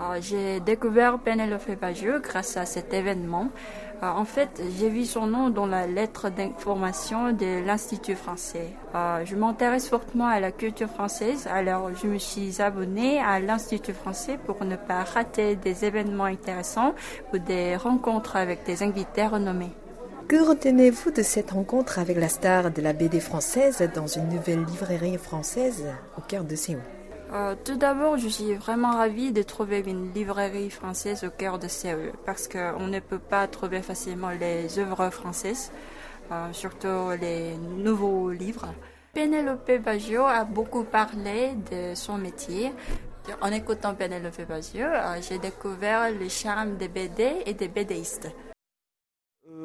Euh, 0.00 0.18
J'ai 0.20 0.58
découvert 0.58 1.20
Pénélope 1.20 1.70
Bageux 1.80 2.18
grâce 2.18 2.56
à 2.56 2.66
cet 2.66 2.92
événement. 2.92 3.48
Euh, 4.02 4.08
en 4.08 4.24
fait, 4.24 4.60
j'ai 4.78 4.88
vu 4.88 5.04
son 5.04 5.26
nom 5.26 5.48
dans 5.50 5.66
la 5.66 5.86
lettre 5.86 6.28
d'information 6.28 7.32
de 7.32 7.64
l'Institut 7.64 8.16
français. 8.16 8.70
Euh, 8.94 9.24
je 9.24 9.36
m'intéresse 9.36 9.88
fortement 9.88 10.26
à 10.26 10.40
la 10.40 10.50
culture 10.50 10.88
française, 10.88 11.46
alors 11.46 11.90
je 11.94 12.08
me 12.08 12.18
suis 12.18 12.60
abonnée 12.60 13.20
à 13.20 13.38
l'Institut 13.38 13.92
français 13.92 14.38
pour 14.44 14.64
ne 14.64 14.74
pas 14.74 15.04
rater 15.04 15.54
des 15.54 15.84
événements 15.84 16.24
intéressants 16.24 16.94
ou 17.32 17.38
des 17.38 17.76
rencontres 17.76 18.34
avec 18.34 18.64
des 18.64 18.82
invités 18.82 19.26
renommés. 19.26 19.70
Que 20.26 20.48
retenez-vous 20.48 21.10
de 21.12 21.22
cette 21.22 21.52
rencontre 21.52 21.98
avec 21.98 22.16
la 22.16 22.28
star 22.28 22.70
de 22.70 22.82
la 22.82 22.94
BD 22.94 23.20
française 23.20 23.88
dans 23.94 24.06
une 24.06 24.28
nouvelle 24.28 24.64
librairie 24.64 25.18
française 25.18 25.84
au 26.16 26.22
cœur 26.22 26.42
de 26.42 26.56
Séoul? 26.56 26.80
Euh, 27.32 27.54
tout 27.64 27.76
d'abord, 27.76 28.18
je 28.18 28.28
suis 28.28 28.54
vraiment 28.54 28.90
ravie 28.90 29.32
de 29.32 29.42
trouver 29.42 29.82
une 29.86 30.12
librairie 30.12 30.68
française 30.68 31.24
au 31.24 31.30
cœur 31.30 31.58
de 31.58 31.66
Séoul 31.66 32.12
parce 32.26 32.46
qu'on 32.46 32.86
ne 32.86 33.00
peut 33.00 33.18
pas 33.18 33.46
trouver 33.46 33.80
facilement 33.80 34.30
les 34.30 34.78
œuvres 34.78 35.08
françaises, 35.08 35.72
euh, 36.30 36.52
surtout 36.52 37.10
les 37.18 37.56
nouveaux 37.56 38.30
livres. 38.30 38.74
Penelope 39.14 39.72
Baggio 39.82 40.22
a 40.24 40.44
beaucoup 40.44 40.84
parlé 40.84 41.54
de 41.70 41.94
son 41.94 42.18
métier. 42.18 42.72
En 43.40 43.50
écoutant 43.52 43.94
Penelope 43.94 44.42
Baggio, 44.46 44.84
euh, 44.84 45.16
j'ai 45.26 45.38
découvert 45.38 46.10
le 46.10 46.28
charme 46.28 46.76
des 46.76 46.88
BD 46.88 47.42
et 47.46 47.54
des 47.54 47.68
BDistes. 47.68 48.28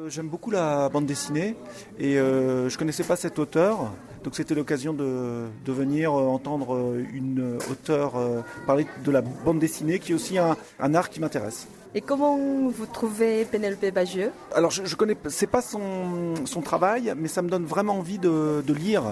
J'aime 0.08 0.28
beaucoup 0.28 0.50
la 0.50 0.88
bande 0.88 1.06
dessinée 1.06 1.54
et 1.98 2.14
je 2.14 2.64
ne 2.64 2.78
connaissais 2.78 3.04
pas 3.04 3.16
cet 3.16 3.38
auteur. 3.38 3.92
Donc 4.24 4.34
c'était 4.34 4.54
l'occasion 4.54 4.92
de, 4.92 5.48
venir 5.66 6.12
euh, 6.12 6.26
entendre 6.26 6.74
euh, 6.74 7.04
une 7.12 7.58
auteure 7.70 8.16
euh, 8.16 8.40
parler 8.66 8.86
de 9.04 9.10
la 9.10 9.20
bande 9.20 9.58
dessinée, 9.58 9.98
qui 9.98 10.12
est 10.12 10.14
aussi 10.14 10.38
un, 10.38 10.56
art 10.94 11.08
qui 11.08 11.20
m'intéresse. 11.20 11.68
Et 11.94 12.00
comment 12.00 12.36
vous 12.68 12.86
trouvez 12.86 13.44
Pénélope 13.44 13.86
Bagieux? 13.94 14.32
Alors 14.54 14.70
je, 14.70 14.84
je 14.84 14.96
connais, 14.96 15.14
pas 15.14 15.62
son, 15.62 16.62
travail, 16.62 17.14
mais 17.16 17.28
ça 17.28 17.42
me 17.42 17.48
donne 17.48 17.64
vraiment 17.64 17.94
envie 17.94 18.18
de, 18.18 18.62
lire 18.72 19.04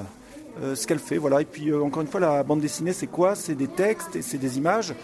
ce 0.60 0.86
qu'elle 0.86 0.98
fait. 0.98 1.16
Voilà. 1.16 1.40
Et 1.40 1.44
puis 1.44 1.72
encore 1.72 2.02
une 2.02 2.08
fois, 2.08 2.20
la 2.20 2.42
bande 2.42 2.60
dessinée, 2.60 2.92
c'est 2.92 3.06
quoi? 3.06 3.34
C'est 3.34 3.54
des 3.54 3.68
textes 3.68 4.16
et 4.16 4.22
c'est 4.22 4.38
des 4.38 4.58
images. 4.58 4.94